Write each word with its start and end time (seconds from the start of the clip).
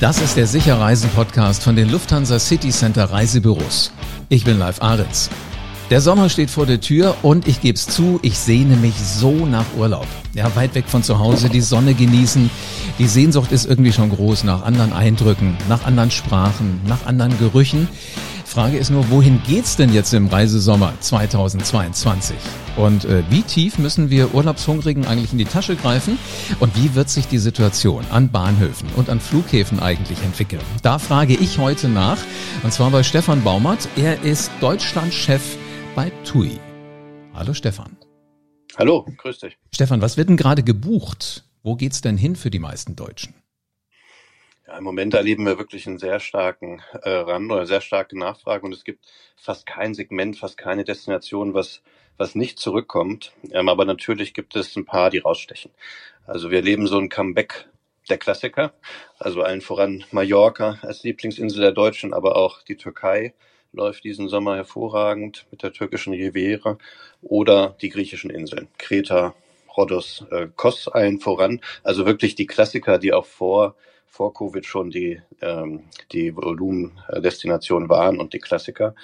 Das 0.00 0.18
ist 0.22 0.38
der 0.38 0.46
Sicherreisen-Podcast 0.46 1.62
von 1.62 1.76
den 1.76 1.90
Lufthansa 1.90 2.38
City 2.38 2.70
Center 2.70 3.04
Reisebüros. 3.04 3.92
Ich 4.30 4.44
bin 4.44 4.58
Live 4.58 4.80
Aritz. 4.80 5.28
Der 5.90 6.00
Sommer 6.00 6.30
steht 6.30 6.48
vor 6.48 6.64
der 6.64 6.80
Tür 6.80 7.16
und 7.20 7.46
ich 7.46 7.60
gebe 7.60 7.76
es 7.76 7.86
zu, 7.86 8.18
ich 8.22 8.38
sehne 8.38 8.76
mich 8.76 8.94
so 8.94 9.44
nach 9.44 9.66
Urlaub. 9.76 10.06
Ja, 10.32 10.56
weit 10.56 10.74
weg 10.74 10.86
von 10.86 11.02
zu 11.02 11.18
Hause, 11.18 11.50
die 11.50 11.60
Sonne 11.60 11.92
genießen. 11.92 12.48
Die 12.98 13.06
Sehnsucht 13.06 13.52
ist 13.52 13.66
irgendwie 13.66 13.92
schon 13.92 14.08
groß 14.08 14.44
nach 14.44 14.64
anderen 14.64 14.94
Eindrücken, 14.94 15.58
nach 15.68 15.84
anderen 15.84 16.10
Sprachen, 16.10 16.80
nach 16.86 17.04
anderen 17.04 17.38
Gerüchen. 17.38 17.86
Frage 18.50 18.78
ist 18.78 18.90
nur, 18.90 19.08
wohin 19.10 19.40
geht's 19.46 19.76
denn 19.76 19.92
jetzt 19.92 20.12
im 20.12 20.26
Reisesommer 20.26 20.92
2022? 20.98 22.36
Und 22.76 23.04
äh, 23.04 23.22
wie 23.30 23.42
tief 23.42 23.78
müssen 23.78 24.10
wir 24.10 24.34
Urlaubshungrigen 24.34 25.06
eigentlich 25.06 25.30
in 25.30 25.38
die 25.38 25.44
Tasche 25.44 25.76
greifen? 25.76 26.18
Und 26.58 26.76
wie 26.76 26.96
wird 26.96 27.08
sich 27.10 27.28
die 27.28 27.38
Situation 27.38 28.04
an 28.10 28.32
Bahnhöfen 28.32 28.88
und 28.96 29.08
an 29.08 29.20
Flughäfen 29.20 29.78
eigentlich 29.78 30.20
entwickeln? 30.24 30.62
Da 30.82 30.98
frage 30.98 31.34
ich 31.34 31.58
heute 31.58 31.88
nach, 31.88 32.18
und 32.64 32.72
zwar 32.72 32.90
bei 32.90 33.04
Stefan 33.04 33.44
Baumert. 33.44 33.88
Er 33.96 34.20
ist 34.24 34.50
Deutschlandchef 34.60 35.56
bei 35.94 36.10
TUI. 36.24 36.58
Hallo 37.32 37.54
Stefan. 37.54 37.96
Hallo, 38.76 39.06
grüß 39.16 39.38
dich. 39.38 39.58
Stefan, 39.72 40.02
was 40.02 40.16
wird 40.16 40.28
denn 40.28 40.36
gerade 40.36 40.64
gebucht? 40.64 41.44
Wo 41.62 41.76
geht's 41.76 42.00
denn 42.00 42.16
hin 42.16 42.34
für 42.34 42.50
die 42.50 42.58
meisten 42.58 42.96
Deutschen? 42.96 43.32
Ja, 44.70 44.78
Im 44.78 44.84
Moment 44.84 45.14
erleben 45.14 45.46
wir 45.46 45.58
wirklich 45.58 45.86
einen 45.88 45.98
sehr 45.98 46.20
starken 46.20 46.80
äh, 47.02 47.10
Rand 47.10 47.50
oder 47.50 47.66
sehr 47.66 47.80
starke 47.80 48.16
Nachfrage 48.16 48.64
und 48.64 48.72
es 48.72 48.84
gibt 48.84 49.04
fast 49.36 49.66
kein 49.66 49.94
Segment, 49.94 50.38
fast 50.38 50.56
keine 50.56 50.84
Destination, 50.84 51.54
was, 51.54 51.82
was 52.18 52.36
nicht 52.36 52.60
zurückkommt. 52.60 53.32
Ähm, 53.50 53.68
aber 53.68 53.84
natürlich 53.84 54.32
gibt 54.32 54.54
es 54.54 54.76
ein 54.76 54.84
paar, 54.84 55.10
die 55.10 55.18
rausstechen. 55.18 55.72
Also 56.24 56.50
wir 56.50 56.58
erleben 56.58 56.86
so 56.86 56.98
ein 56.98 57.08
Comeback 57.08 57.68
der 58.08 58.18
Klassiker, 58.18 58.72
also 59.18 59.42
allen 59.42 59.60
voran 59.60 60.04
Mallorca 60.12 60.78
als 60.82 61.02
Lieblingsinsel 61.02 61.60
der 61.60 61.72
Deutschen, 61.72 62.14
aber 62.14 62.36
auch 62.36 62.62
die 62.62 62.76
Türkei 62.76 63.34
läuft 63.72 64.04
diesen 64.04 64.28
Sommer 64.28 64.54
hervorragend 64.54 65.46
mit 65.50 65.64
der 65.64 65.72
türkischen 65.72 66.12
Riviera 66.12 66.78
oder 67.22 67.76
die 67.82 67.88
griechischen 67.88 68.30
Inseln, 68.30 68.68
Kreta, 68.78 69.34
Rhodos, 69.76 70.24
äh, 70.30 70.46
Kos 70.54 70.86
allen 70.86 71.18
voran. 71.18 71.60
Also 71.82 72.06
wirklich 72.06 72.36
die 72.36 72.46
Klassiker, 72.46 72.98
die 72.98 73.12
auch 73.12 73.26
vor 73.26 73.74
vor 74.10 74.34
Covid 74.34 74.66
schon 74.66 74.90
die, 74.90 75.22
ähm, 75.40 75.84
die 76.12 76.36
Volumendestinationen 76.36 77.88
waren 77.88 78.18
und 78.18 78.34
die 78.34 78.38
Klassiker. 78.38 78.94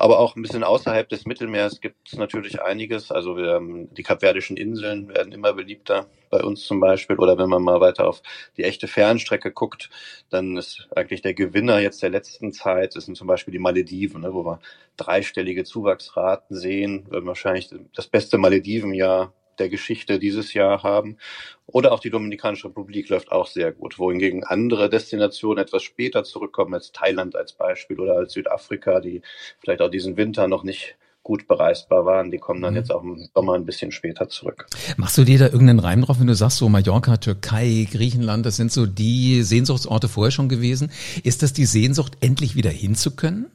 Aber 0.00 0.20
auch 0.20 0.36
ein 0.36 0.42
bisschen 0.42 0.62
außerhalb 0.62 1.08
des 1.08 1.26
Mittelmeers 1.26 1.80
gibt 1.80 2.12
es 2.12 2.16
natürlich 2.16 2.62
einiges. 2.62 3.10
Also 3.10 3.36
wir, 3.36 3.60
die 3.90 4.04
Kapverdischen 4.04 4.56
Inseln 4.56 5.08
werden 5.08 5.32
immer 5.32 5.52
beliebter 5.52 6.06
bei 6.30 6.40
uns 6.40 6.64
zum 6.66 6.78
Beispiel. 6.78 7.16
Oder 7.16 7.36
wenn 7.36 7.48
man 7.48 7.64
mal 7.64 7.80
weiter 7.80 8.06
auf 8.06 8.22
die 8.56 8.62
echte 8.62 8.86
Fernstrecke 8.86 9.50
guckt, 9.50 9.90
dann 10.30 10.56
ist 10.56 10.88
eigentlich 10.94 11.22
der 11.22 11.34
Gewinner 11.34 11.80
jetzt 11.80 12.00
der 12.00 12.10
letzten 12.10 12.52
Zeit, 12.52 12.94
das 12.94 13.06
sind 13.06 13.16
zum 13.16 13.26
Beispiel 13.26 13.50
die 13.50 13.58
Malediven, 13.58 14.20
ne, 14.20 14.32
wo 14.32 14.44
wir 14.44 14.60
dreistellige 14.96 15.64
Zuwachsraten 15.64 16.56
sehen. 16.56 17.04
Wahrscheinlich 17.10 17.68
das 17.92 18.06
beste 18.06 18.38
Maledivenjahr 18.38 19.32
der 19.58 19.68
Geschichte 19.68 20.18
dieses 20.18 20.54
Jahr 20.54 20.82
haben. 20.82 21.18
Oder 21.66 21.92
auch 21.92 22.00
die 22.00 22.10
Dominikanische 22.10 22.68
Republik 22.68 23.08
läuft 23.10 23.30
auch 23.30 23.46
sehr 23.46 23.72
gut, 23.72 23.98
wohingegen 23.98 24.44
andere 24.44 24.88
Destinationen 24.88 25.62
etwas 25.62 25.82
später 25.82 26.24
zurückkommen, 26.24 26.74
als 26.74 26.92
Thailand 26.92 27.36
als 27.36 27.52
Beispiel 27.52 28.00
oder 28.00 28.14
als 28.14 28.32
Südafrika, 28.32 29.00
die 29.00 29.22
vielleicht 29.60 29.82
auch 29.82 29.90
diesen 29.90 30.16
Winter 30.16 30.48
noch 30.48 30.64
nicht 30.64 30.96
gut 31.28 31.46
bereisbar 31.46 32.06
waren, 32.06 32.30
die 32.30 32.38
kommen 32.38 32.62
dann 32.62 32.72
mhm. 32.72 32.78
jetzt 32.78 32.90
auch 32.90 33.02
im 33.02 33.28
Sommer 33.34 33.52
ein 33.52 33.66
bisschen 33.66 33.92
später 33.92 34.30
zurück. 34.30 34.66
Machst 34.96 35.18
du 35.18 35.24
dir 35.24 35.38
da 35.38 35.44
irgendeinen 35.44 35.78
Reim 35.78 36.00
drauf, 36.00 36.18
wenn 36.20 36.26
du 36.26 36.34
sagst, 36.34 36.56
so 36.56 36.70
Mallorca, 36.70 37.18
Türkei, 37.18 37.86
Griechenland, 37.90 38.46
das 38.46 38.56
sind 38.56 38.72
so 38.72 38.86
die 38.86 39.42
Sehnsuchtsorte 39.42 40.08
vorher 40.08 40.30
schon 40.30 40.48
gewesen. 40.48 40.90
Ist 41.24 41.42
das 41.42 41.52
die 41.52 41.66
Sehnsucht, 41.66 42.16
endlich 42.20 42.56
wieder 42.56 42.70
hinzukönnen? 42.70 43.50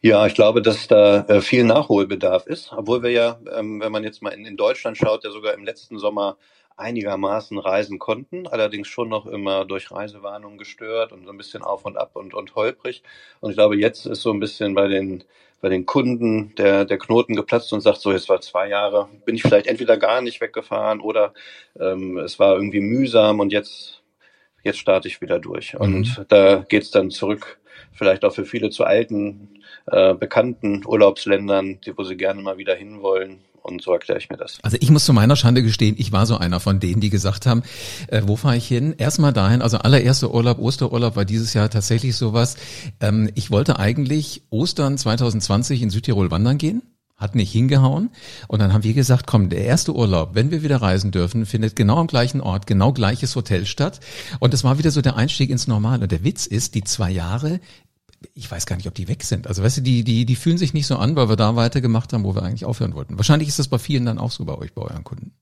Ja, 0.00 0.26
ich 0.26 0.34
glaube, 0.34 0.62
dass 0.62 0.86
da 0.86 1.20
äh, 1.22 1.40
viel 1.40 1.64
Nachholbedarf 1.64 2.46
ist, 2.46 2.72
obwohl 2.72 3.02
wir 3.02 3.10
ja, 3.10 3.40
ähm, 3.56 3.80
wenn 3.80 3.92
man 3.92 4.04
jetzt 4.04 4.22
mal 4.22 4.30
in, 4.30 4.44
in 4.44 4.56
Deutschland 4.56 4.96
schaut, 4.96 5.24
ja 5.24 5.30
sogar 5.30 5.54
im 5.54 5.64
letzten 5.64 5.98
Sommer 5.98 6.36
einigermaßen 6.76 7.58
reisen 7.58 7.98
konnten, 7.98 8.46
allerdings 8.46 8.88
schon 8.88 9.08
noch 9.08 9.26
immer 9.26 9.64
durch 9.64 9.90
Reisewarnungen 9.90 10.58
gestört 10.58 11.12
und 11.12 11.24
so 11.24 11.30
ein 11.30 11.38
bisschen 11.38 11.62
auf 11.62 11.86
und 11.86 11.96
ab 11.96 12.10
und, 12.14 12.34
und 12.34 12.54
holprig. 12.54 13.02
Und 13.40 13.50
ich 13.50 13.56
glaube, 13.56 13.76
jetzt 13.76 14.04
ist 14.06 14.20
so 14.20 14.30
ein 14.30 14.40
bisschen 14.40 14.74
bei 14.74 14.86
den 14.86 15.24
bei 15.60 15.70
den 15.70 15.86
Kunden 15.86 16.54
der, 16.56 16.84
der 16.84 16.98
Knoten 16.98 17.34
geplatzt 17.34 17.72
und 17.72 17.80
sagt, 17.80 18.00
so 18.00 18.12
jetzt 18.12 18.28
war 18.28 18.40
zwei 18.40 18.68
Jahre, 18.68 19.08
bin 19.24 19.34
ich 19.34 19.42
vielleicht 19.42 19.66
entweder 19.66 19.96
gar 19.96 20.20
nicht 20.20 20.40
weggefahren 20.40 21.00
oder 21.00 21.32
ähm, 21.80 22.18
es 22.18 22.38
war 22.38 22.54
irgendwie 22.54 22.80
mühsam 22.80 23.40
und 23.40 23.52
jetzt, 23.52 24.02
jetzt 24.62 24.78
starte 24.78 25.08
ich 25.08 25.20
wieder 25.20 25.38
durch. 25.38 25.72
Mhm. 25.74 25.80
Und 25.80 26.26
da 26.28 26.64
geht's 26.68 26.90
dann 26.90 27.10
zurück, 27.10 27.58
vielleicht 27.92 28.24
auch 28.24 28.32
für 28.32 28.44
viele 28.44 28.70
zu 28.70 28.84
alten 28.84 29.60
äh, 29.86 30.14
bekannten 30.14 30.82
Urlaubsländern, 30.86 31.78
wo 31.96 32.04
sie 32.04 32.16
gerne 32.16 32.42
mal 32.42 32.58
wieder 32.58 32.74
hinwollen. 32.74 33.38
Und 33.62 33.82
so 33.82 33.92
erkläre 33.92 34.20
ich 34.20 34.30
mir 34.30 34.36
das. 34.36 34.58
Also 34.62 34.76
ich 34.80 34.90
muss 34.90 35.04
zu 35.04 35.12
meiner 35.12 35.34
Schande 35.34 35.60
gestehen, 35.60 35.96
ich 35.98 36.12
war 36.12 36.24
so 36.24 36.38
einer 36.38 36.60
von 36.60 36.78
denen, 36.78 37.00
die 37.00 37.10
gesagt 37.10 37.46
haben, 37.46 37.64
äh, 38.06 38.22
wo 38.24 38.36
fahre 38.36 38.56
ich 38.56 38.68
hin? 38.68 38.94
Erstmal 38.96 39.32
dahin, 39.32 39.60
also 39.60 39.78
allererster 39.78 40.32
Urlaub, 40.32 40.60
Osterurlaub 40.60 41.16
war 41.16 41.24
dieses 41.24 41.52
Jahr 41.52 41.68
tatsächlich 41.68 42.14
sowas. 42.14 42.56
Ähm, 43.00 43.28
ich 43.34 43.50
wollte 43.50 43.80
eigentlich 43.80 44.42
Ostern 44.50 44.96
2020 44.96 45.82
in 45.82 45.90
Südtirol 45.90 46.30
wandern 46.30 46.58
gehen 46.58 46.82
hat 47.16 47.34
nicht 47.34 47.50
hingehauen. 47.50 48.10
Und 48.48 48.60
dann 48.60 48.72
haben 48.72 48.84
wir 48.84 48.94
gesagt, 48.94 49.26
komm, 49.26 49.48
der 49.48 49.64
erste 49.64 49.94
Urlaub, 49.94 50.34
wenn 50.34 50.50
wir 50.50 50.62
wieder 50.62 50.82
reisen 50.82 51.10
dürfen, 51.10 51.46
findet 51.46 51.76
genau 51.76 51.96
am 51.98 52.06
gleichen 52.06 52.40
Ort, 52.40 52.66
genau 52.66 52.92
gleiches 52.92 53.34
Hotel 53.36 53.66
statt. 53.66 54.00
Und 54.38 54.52
es 54.54 54.64
war 54.64 54.78
wieder 54.78 54.90
so 54.90 55.00
der 55.00 55.16
Einstieg 55.16 55.50
ins 55.50 55.66
Normale. 55.66 56.02
Und 56.02 56.12
der 56.12 56.24
Witz 56.24 56.46
ist, 56.46 56.74
die 56.74 56.84
zwei 56.84 57.10
Jahre 57.10 57.60
ich 58.34 58.50
weiß 58.50 58.66
gar 58.66 58.76
nicht, 58.76 58.88
ob 58.88 58.94
die 58.94 59.08
weg 59.08 59.22
sind. 59.22 59.46
Also 59.46 59.62
weißt 59.62 59.78
du, 59.78 59.80
die, 59.82 60.02
die, 60.02 60.24
die 60.24 60.36
fühlen 60.36 60.58
sich 60.58 60.74
nicht 60.74 60.86
so 60.86 60.96
an, 60.96 61.16
weil 61.16 61.28
wir 61.28 61.36
da 61.36 61.56
weitergemacht 61.56 62.12
haben, 62.12 62.24
wo 62.24 62.34
wir 62.34 62.42
eigentlich 62.42 62.64
aufhören 62.64 62.94
wollten. 62.94 63.18
Wahrscheinlich 63.18 63.48
ist 63.48 63.58
das 63.58 63.68
bei 63.68 63.78
vielen 63.78 64.06
dann 64.06 64.18
auch 64.18 64.30
so 64.30 64.44
bei 64.44 64.56
euch, 64.56 64.72
bei 64.72 64.82
euren 64.82 65.04
Kunden. 65.04 65.32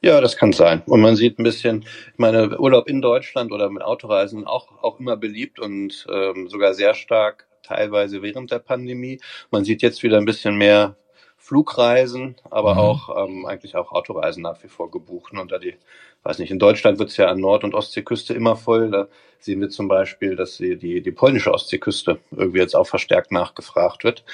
Ja, 0.00 0.20
das 0.20 0.36
kann 0.36 0.52
sein. 0.52 0.82
Und 0.86 1.00
man 1.00 1.16
sieht 1.16 1.38
ein 1.38 1.42
bisschen, 1.42 1.82
ich 1.82 2.18
meine, 2.18 2.58
Urlaub 2.58 2.88
in 2.88 3.02
Deutschland 3.02 3.52
oder 3.52 3.68
mit 3.68 3.82
Autoreisen 3.82 4.46
auch, 4.46 4.82
auch 4.82 5.00
immer 5.00 5.16
beliebt 5.16 5.58
und 5.58 6.06
ähm, 6.10 6.48
sogar 6.48 6.74
sehr 6.74 6.94
stark 6.94 7.46
teilweise 7.62 8.22
während 8.22 8.50
der 8.50 8.60
Pandemie. 8.60 9.20
Man 9.50 9.64
sieht 9.64 9.82
jetzt 9.82 10.02
wieder 10.02 10.18
ein 10.18 10.24
bisschen 10.24 10.56
mehr 10.56 10.96
Flugreisen, 11.36 12.36
aber 12.50 12.74
mhm. 12.74 12.80
auch 12.80 13.24
ähm, 13.24 13.46
eigentlich 13.46 13.76
auch 13.76 13.92
Autoreisen 13.92 14.42
nach 14.42 14.62
wie 14.62 14.68
vor 14.68 14.90
gebucht. 14.90 15.32
Und 15.32 15.52
da 15.52 15.58
die 15.58 15.74
weiß 16.26 16.38
nicht, 16.40 16.50
in 16.50 16.58
Deutschland 16.58 16.98
wird 16.98 17.10
es 17.10 17.16
ja 17.16 17.28
an 17.28 17.38
Nord- 17.38 17.64
und 17.64 17.74
Ostseeküste 17.74 18.34
immer 18.34 18.56
voll. 18.56 18.90
Da 18.90 19.06
sehen 19.38 19.60
wir 19.60 19.68
zum 19.68 19.86
Beispiel, 19.86 20.34
dass 20.34 20.56
die, 20.56 20.76
die, 20.76 21.00
die 21.00 21.12
polnische 21.12 21.52
Ostseeküste 21.52 22.18
irgendwie 22.32 22.58
jetzt 22.58 22.74
auch 22.74 22.86
verstärkt 22.86 23.30
nachgefragt 23.30 24.02
wird. 24.02 24.24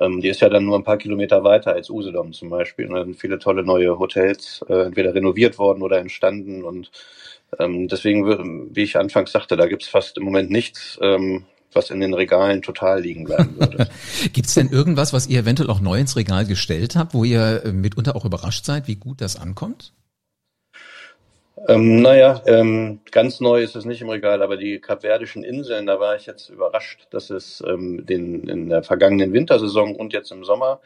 Ähm, 0.00 0.20
die 0.20 0.28
ist 0.28 0.40
ja 0.40 0.48
dann 0.48 0.64
nur 0.64 0.78
ein 0.78 0.84
paar 0.84 0.98
Kilometer 0.98 1.42
weiter 1.42 1.72
als 1.72 1.90
Usedom 1.90 2.32
zum 2.32 2.50
Beispiel. 2.50 2.86
Und 2.86 2.94
da 2.94 3.04
sind 3.04 3.16
viele 3.16 3.38
tolle 3.38 3.64
neue 3.64 3.98
Hotels 3.98 4.64
äh, 4.68 4.86
entweder 4.86 5.14
renoviert 5.14 5.58
worden 5.58 5.82
oder 5.82 5.98
entstanden. 5.98 6.64
Und 6.64 6.92
ähm, 7.58 7.88
deswegen, 7.88 8.74
wie 8.74 8.82
ich 8.82 8.96
anfangs 8.96 9.32
sagte, 9.32 9.56
da 9.56 9.66
gibt's 9.66 9.88
fast 9.88 10.18
im 10.18 10.24
Moment 10.24 10.50
nichts, 10.50 10.98
ähm, 11.02 11.46
was 11.72 11.90
in 11.90 12.00
den 12.00 12.14
Regalen 12.14 12.62
total 12.62 13.00
liegen 13.02 13.24
bleiben 13.24 13.58
würde. 13.58 13.88
Gibt 14.32 14.48
es 14.48 14.54
denn 14.54 14.68
irgendwas, 14.68 15.12
was 15.12 15.26
ihr 15.26 15.40
eventuell 15.40 15.70
auch 15.70 15.80
neu 15.80 15.98
ins 15.98 16.16
Regal 16.16 16.46
gestellt 16.46 16.96
habt, 16.96 17.14
wo 17.14 17.24
ihr 17.24 17.64
äh, 17.64 17.72
mitunter 17.72 18.16
auch 18.16 18.24
überrascht 18.24 18.64
seid, 18.64 18.88
wie 18.88 18.96
gut 18.96 19.20
das 19.20 19.36
ankommt? 19.36 19.92
Ähm, 21.68 22.00
naja, 22.00 22.42
ähm, 22.46 23.00
ganz 23.10 23.40
neu 23.40 23.62
ist 23.62 23.76
es 23.76 23.84
nicht 23.84 24.00
im 24.00 24.08
Regal, 24.08 24.42
aber 24.42 24.56
die 24.56 24.78
Kapverdischen 24.80 25.44
Inseln, 25.44 25.86
da 25.86 26.00
war 26.00 26.16
ich 26.16 26.24
jetzt 26.24 26.48
überrascht, 26.48 27.06
dass 27.10 27.28
es 27.28 27.62
ähm, 27.66 28.06
den, 28.06 28.48
in 28.48 28.70
der 28.70 28.82
vergangenen 28.82 29.32
Wintersaison 29.34 29.94
und 29.94 30.14
jetzt 30.14 30.32
im 30.32 30.42
Sommer 30.42 30.80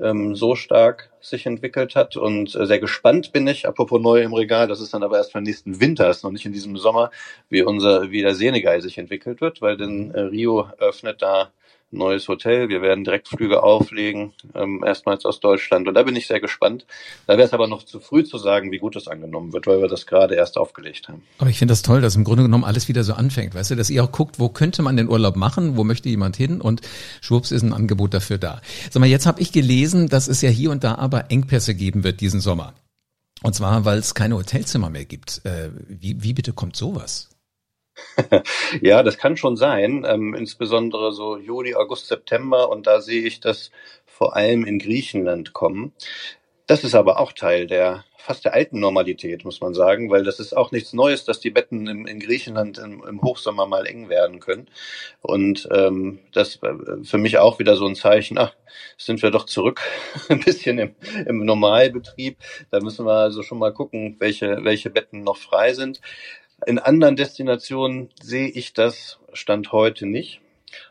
ähm, 0.00 0.34
so 0.34 0.56
stark 0.56 1.10
sich 1.20 1.46
entwickelt 1.46 1.94
hat. 1.94 2.16
Und 2.16 2.56
äh, 2.56 2.66
sehr 2.66 2.80
gespannt 2.80 3.32
bin 3.32 3.46
ich, 3.46 3.68
apropos 3.68 4.00
neu 4.00 4.20
im 4.20 4.34
Regal, 4.34 4.66
das 4.66 4.80
ist 4.80 4.92
dann 4.94 5.04
aber 5.04 5.16
erst 5.18 5.34
den 5.34 5.44
nächsten 5.44 5.80
Winter, 5.80 6.10
ist 6.10 6.24
noch 6.24 6.32
nicht 6.32 6.44
in 6.46 6.52
diesem 6.52 6.76
Sommer, 6.76 7.10
wie 7.48 7.62
unser, 7.62 8.10
wie 8.10 8.22
der 8.22 8.34
Senegal 8.34 8.80
sich 8.82 8.98
entwickelt 8.98 9.40
wird, 9.40 9.62
weil 9.62 9.76
denn 9.76 10.10
äh, 10.12 10.20
Rio 10.22 10.68
öffnet 10.78 11.22
da 11.22 11.52
neues 11.90 12.28
Hotel. 12.28 12.68
Wir 12.68 12.82
werden 12.82 13.04
Direktflüge 13.04 13.62
auflegen, 13.62 14.32
ähm, 14.54 14.82
erstmals 14.84 15.24
aus 15.24 15.40
Deutschland. 15.40 15.88
Und 15.88 15.94
da 15.94 16.02
bin 16.02 16.16
ich 16.16 16.26
sehr 16.26 16.40
gespannt. 16.40 16.86
Da 17.26 17.34
wäre 17.34 17.46
es 17.46 17.52
aber 17.52 17.68
noch 17.68 17.84
zu 17.84 18.00
früh 18.00 18.24
zu 18.24 18.38
sagen, 18.38 18.72
wie 18.72 18.78
gut 18.78 18.96
das 18.96 19.08
angenommen 19.08 19.52
wird, 19.52 19.66
weil 19.66 19.80
wir 19.80 19.88
das 19.88 20.06
gerade 20.06 20.34
erst 20.34 20.58
aufgelegt 20.58 21.08
haben. 21.08 21.22
Aber 21.38 21.50
ich 21.50 21.58
finde 21.58 21.72
das 21.72 21.82
toll, 21.82 22.00
dass 22.00 22.16
im 22.16 22.24
Grunde 22.24 22.42
genommen 22.42 22.64
alles 22.64 22.88
wieder 22.88 23.04
so 23.04 23.14
anfängt. 23.14 23.54
Weißt 23.54 23.70
du, 23.70 23.76
dass 23.76 23.90
ihr 23.90 24.02
auch 24.02 24.12
guckt, 24.12 24.38
wo 24.38 24.48
könnte 24.48 24.82
man 24.82 24.96
den 24.96 25.08
Urlaub 25.08 25.36
machen, 25.36 25.76
wo 25.76 25.84
möchte 25.84 26.08
jemand 26.08 26.36
hin 26.36 26.60
und 26.60 26.80
schwupps 27.20 27.50
ist 27.50 27.62
ein 27.62 27.72
Angebot 27.72 28.14
dafür 28.14 28.38
da. 28.38 28.60
Sag 28.90 29.00
mal, 29.00 29.06
jetzt 29.06 29.26
habe 29.26 29.40
ich 29.40 29.52
gelesen, 29.52 30.08
dass 30.08 30.28
es 30.28 30.42
ja 30.42 30.50
hier 30.50 30.70
und 30.70 30.84
da 30.84 30.96
aber 30.96 31.30
Engpässe 31.30 31.74
geben 31.74 32.04
wird 32.04 32.20
diesen 32.20 32.40
Sommer. 32.40 32.74
Und 33.42 33.54
zwar, 33.54 33.84
weil 33.84 33.98
es 33.98 34.14
keine 34.14 34.36
Hotelzimmer 34.36 34.90
mehr 34.90 35.04
gibt. 35.04 35.44
Äh, 35.44 35.70
wie, 35.88 36.22
wie 36.22 36.32
bitte 36.32 36.52
kommt 36.52 36.74
sowas? 36.74 37.28
ja, 38.80 39.02
das 39.02 39.18
kann 39.18 39.36
schon 39.36 39.56
sein, 39.56 40.04
ähm, 40.06 40.34
insbesondere 40.34 41.12
so 41.12 41.36
Juli, 41.36 41.74
August, 41.74 42.08
September 42.08 42.68
und 42.70 42.86
da 42.86 43.00
sehe 43.00 43.22
ich 43.22 43.40
das 43.40 43.70
vor 44.04 44.36
allem 44.36 44.64
in 44.64 44.78
Griechenland 44.78 45.52
kommen. 45.52 45.92
Das 46.66 46.82
ist 46.82 46.94
aber 46.94 47.20
auch 47.20 47.32
Teil 47.32 47.66
der 47.66 48.04
fast 48.26 48.44
der 48.44 48.54
alten 48.54 48.80
Normalität, 48.80 49.44
muss 49.44 49.60
man 49.60 49.72
sagen, 49.72 50.10
weil 50.10 50.24
das 50.24 50.40
ist 50.40 50.56
auch 50.56 50.72
nichts 50.72 50.92
Neues, 50.92 51.24
dass 51.24 51.38
die 51.38 51.50
Betten 51.50 51.86
im, 51.86 52.06
in 52.08 52.18
Griechenland 52.18 52.76
im, 52.78 53.04
im, 53.08 53.22
Hochsommer 53.22 53.66
mal 53.66 53.86
eng 53.86 54.08
werden 54.08 54.40
können. 54.40 54.66
Und 55.22 55.68
ähm, 55.72 56.18
das 56.32 56.56
äh, 56.62 57.04
für 57.04 57.18
mich 57.18 57.38
auch 57.38 57.60
wieder 57.60 57.76
so 57.76 57.86
ein 57.86 57.94
Zeichen, 57.94 58.36
ach, 58.36 58.52
sind 58.98 59.22
wir 59.22 59.30
doch 59.30 59.46
zurück 59.46 59.80
ein 60.28 60.40
bisschen 60.40 60.78
im, 60.78 60.96
im 61.24 61.44
Normalbetrieb. 61.44 62.38
Da 62.72 62.80
müssen 62.80 63.06
wir 63.06 63.12
also 63.12 63.44
schon 63.44 63.58
mal 63.58 63.72
gucken, 63.72 64.16
welche, 64.18 64.64
welche 64.64 64.90
Betten 64.90 65.22
noch 65.22 65.36
frei 65.36 65.72
sind. 65.72 66.00
In 66.64 66.78
anderen 66.78 67.16
Destinationen 67.16 68.10
sehe 68.22 68.48
ich 68.48 68.72
das 68.72 69.18
Stand 69.32 69.72
heute 69.72 70.06
nicht. 70.06 70.40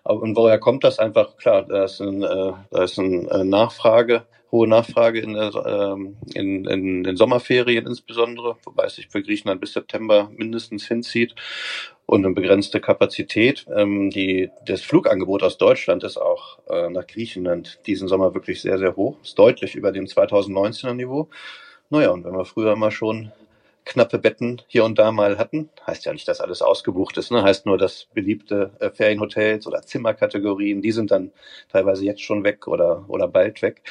Und 0.03 0.35
woher 0.35 0.59
kommt 0.59 0.83
das? 0.83 0.99
Einfach 0.99 1.37
klar, 1.37 1.63
da 1.63 1.85
ist, 1.85 1.99
ein, 2.01 2.23
äh, 2.23 2.53
da 2.71 2.83
ist 2.83 2.99
eine 2.99 3.29
äh, 3.29 3.43
Nachfrage 3.43 4.25
hohe 4.55 4.67
Nachfrage 4.69 5.19
in, 5.19 5.33
der, 5.33 5.53
ähm, 5.65 6.15
in, 6.33 6.65
in 6.65 7.03
den 7.03 7.17
Sommerferien 7.17 7.85
insbesondere, 7.85 8.55
wobei 8.63 8.85
es 8.85 8.95
sich 8.95 9.09
für 9.09 9.21
Griechenland 9.21 9.59
bis 9.59 9.73
September 9.73 10.31
mindestens 10.33 10.87
hinzieht 10.87 11.35
und 12.05 12.25
eine 12.25 12.33
begrenzte 12.33 12.79
Kapazität. 12.79 13.65
Ähm, 13.75 14.09
die, 14.09 14.49
das 14.65 14.81
Flugangebot 14.81 15.43
aus 15.43 15.57
Deutschland 15.57 16.05
ist 16.05 16.17
auch 16.17 16.59
äh, 16.69 16.89
nach 16.89 17.05
Griechenland 17.05 17.79
diesen 17.85 18.07
Sommer 18.07 18.33
wirklich 18.33 18.61
sehr, 18.61 18.77
sehr 18.77 18.95
hoch, 18.95 19.17
ist 19.21 19.37
deutlich 19.37 19.75
über 19.75 19.91
dem 19.91 20.05
2019er 20.05 20.93
Niveau. 20.93 21.27
Naja, 21.89 22.11
und 22.11 22.23
wenn 22.23 22.33
wir 22.33 22.45
früher 22.45 22.71
immer 22.71 22.91
schon 22.91 23.33
knappe 23.85 24.17
Betten 24.17 24.61
hier 24.67 24.83
und 24.83 24.99
da 24.99 25.11
mal 25.11 25.37
hatten. 25.37 25.69
Heißt 25.85 26.05
ja 26.05 26.13
nicht, 26.13 26.27
dass 26.27 26.41
alles 26.41 26.61
ausgebucht 26.61 27.17
ist, 27.17 27.31
ne? 27.31 27.43
heißt 27.43 27.65
nur, 27.65 27.77
dass 27.77 28.07
beliebte 28.13 28.71
äh, 28.79 28.89
Ferienhotels 28.89 29.67
oder 29.67 29.83
Zimmerkategorien, 29.83 30.81
die 30.81 30.91
sind 30.91 31.11
dann 31.11 31.31
teilweise 31.69 32.03
jetzt 32.03 32.21
schon 32.21 32.43
weg 32.43 32.67
oder, 32.67 33.05
oder 33.07 33.27
bald 33.27 33.61
weg. 33.61 33.81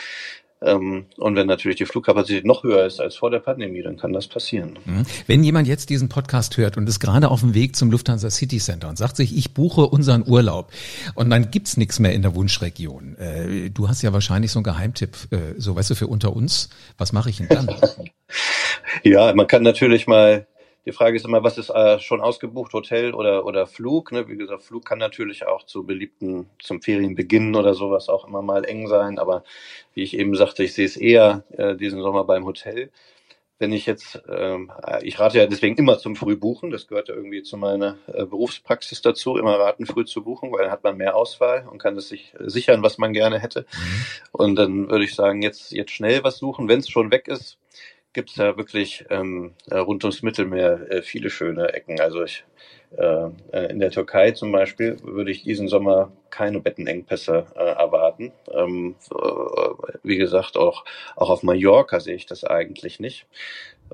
Ähm, 0.64 1.06
und 1.18 1.36
wenn 1.36 1.46
natürlich 1.46 1.76
die 1.76 1.84
Flugkapazität 1.84 2.44
noch 2.46 2.62
höher 2.62 2.86
ist 2.86 3.00
als 3.00 3.16
vor 3.16 3.30
der 3.30 3.40
Pandemie, 3.40 3.82
dann 3.82 3.96
kann 3.96 4.12
das 4.12 4.26
passieren. 4.26 4.78
Mhm. 4.84 5.04
Wenn 5.26 5.44
jemand 5.44 5.68
jetzt 5.68 5.90
diesen 5.90 6.08
Podcast 6.08 6.56
hört 6.56 6.76
und 6.76 6.88
ist 6.88 7.00
gerade 7.00 7.30
auf 7.30 7.40
dem 7.40 7.54
Weg 7.54 7.76
zum 7.76 7.90
Lufthansa 7.90 8.30
City 8.30 8.58
Center 8.58 8.88
und 8.88 8.96
sagt 8.96 9.16
sich, 9.16 9.36
ich 9.36 9.52
buche 9.52 9.82
unseren 9.82 10.26
Urlaub 10.26 10.72
und 11.14 11.28
dann 11.30 11.50
gibt's 11.50 11.76
nichts 11.76 11.98
mehr 12.00 12.14
in 12.14 12.22
der 12.22 12.34
Wunschregion. 12.34 13.16
Äh, 13.18 13.70
du 13.70 13.88
hast 13.88 14.02
ja 14.02 14.12
wahrscheinlich 14.12 14.52
so 14.52 14.58
einen 14.60 14.64
Geheimtipp, 14.64 15.16
äh, 15.30 15.36
so 15.58 15.76
weißt 15.76 15.90
du, 15.90 15.94
für 15.94 16.06
unter 16.06 16.34
uns. 16.34 16.70
Was 16.96 17.12
mache 17.12 17.30
ich 17.30 17.36
denn 17.36 17.48
dann? 17.48 17.68
ja, 19.02 19.34
man 19.34 19.46
kann 19.46 19.62
natürlich 19.62 20.06
mal 20.06 20.46
die 20.86 20.92
Frage 20.92 21.16
ist 21.16 21.24
immer, 21.24 21.42
was 21.42 21.56
ist 21.56 21.70
äh, 21.70 21.98
schon 21.98 22.20
ausgebucht, 22.20 22.72
Hotel 22.74 23.14
oder, 23.14 23.46
oder 23.46 23.66
Flug? 23.66 24.12
Ne? 24.12 24.28
Wie 24.28 24.36
gesagt, 24.36 24.62
Flug 24.62 24.84
kann 24.84 24.98
natürlich 24.98 25.46
auch 25.46 25.64
zu 25.64 25.84
beliebten, 25.84 26.50
zum 26.58 26.82
Ferienbeginn 26.82 27.56
oder 27.56 27.74
sowas 27.74 28.08
auch 28.08 28.28
immer 28.28 28.42
mal 28.42 28.64
eng 28.64 28.86
sein. 28.86 29.18
Aber 29.18 29.44
wie 29.94 30.02
ich 30.02 30.16
eben 30.18 30.34
sagte, 30.34 30.62
ich 30.62 30.74
sehe 30.74 30.84
es 30.84 30.96
eher 30.96 31.44
äh, 31.56 31.74
diesen 31.74 32.02
Sommer 32.02 32.24
beim 32.24 32.44
Hotel. 32.44 32.90
Wenn 33.58 33.72
ich 33.72 33.86
jetzt, 33.86 34.20
ähm, 34.28 34.72
ich 35.02 35.18
rate 35.20 35.38
ja 35.38 35.46
deswegen 35.46 35.76
immer 35.76 35.96
zum 35.96 36.16
Frühbuchen, 36.16 36.70
das 36.70 36.88
gehört 36.88 37.08
ja 37.08 37.14
irgendwie 37.14 37.42
zu 37.44 37.56
meiner 37.56 37.96
äh, 38.08 38.26
Berufspraxis 38.26 39.00
dazu, 39.00 39.36
immer 39.36 39.58
raten, 39.58 39.86
früh 39.86 40.04
zu 40.04 40.24
buchen, 40.24 40.52
weil 40.52 40.64
dann 40.64 40.72
hat 40.72 40.82
man 40.82 40.96
mehr 40.96 41.16
Auswahl 41.16 41.66
und 41.70 41.78
kann 41.78 41.96
es 41.96 42.08
sich 42.08 42.34
äh, 42.34 42.50
sichern, 42.50 42.82
was 42.82 42.98
man 42.98 43.12
gerne 43.12 43.38
hätte. 43.38 43.60
Mhm. 43.60 44.04
Und 44.32 44.56
dann 44.56 44.90
würde 44.90 45.04
ich 45.04 45.14
sagen, 45.14 45.40
jetzt, 45.40 45.70
jetzt 45.70 45.92
schnell 45.92 46.24
was 46.24 46.36
suchen, 46.36 46.68
wenn 46.68 46.80
es 46.80 46.90
schon 46.90 47.12
weg 47.12 47.28
ist, 47.28 47.58
gibt 48.14 48.30
es 48.30 48.36
ja 48.36 48.56
wirklich 48.56 49.04
ähm, 49.10 49.52
äh, 49.70 49.76
rund 49.76 50.04
ums 50.04 50.22
Mittelmeer 50.22 50.90
äh, 50.90 51.02
viele 51.02 51.28
schöne 51.28 51.74
Ecken. 51.74 52.00
Also 52.00 52.22
ich, 52.22 52.44
äh, 52.96 53.28
äh, 53.52 53.70
in 53.70 53.80
der 53.80 53.90
Türkei 53.90 54.30
zum 54.30 54.52
Beispiel 54.52 54.96
würde 55.02 55.30
ich 55.30 55.42
diesen 55.42 55.68
Sommer 55.68 56.12
keine 56.30 56.60
Bettenengpässe 56.60 57.46
äh, 57.54 57.58
erwarten. 57.58 58.32
Ähm, 58.52 58.94
äh, 59.10 59.96
wie 60.02 60.16
gesagt, 60.16 60.56
auch, 60.56 60.84
auch 61.16 61.28
auf 61.28 61.42
Mallorca 61.42 62.00
sehe 62.00 62.14
ich 62.14 62.26
das 62.26 62.44
eigentlich 62.44 63.00
nicht. 63.00 63.26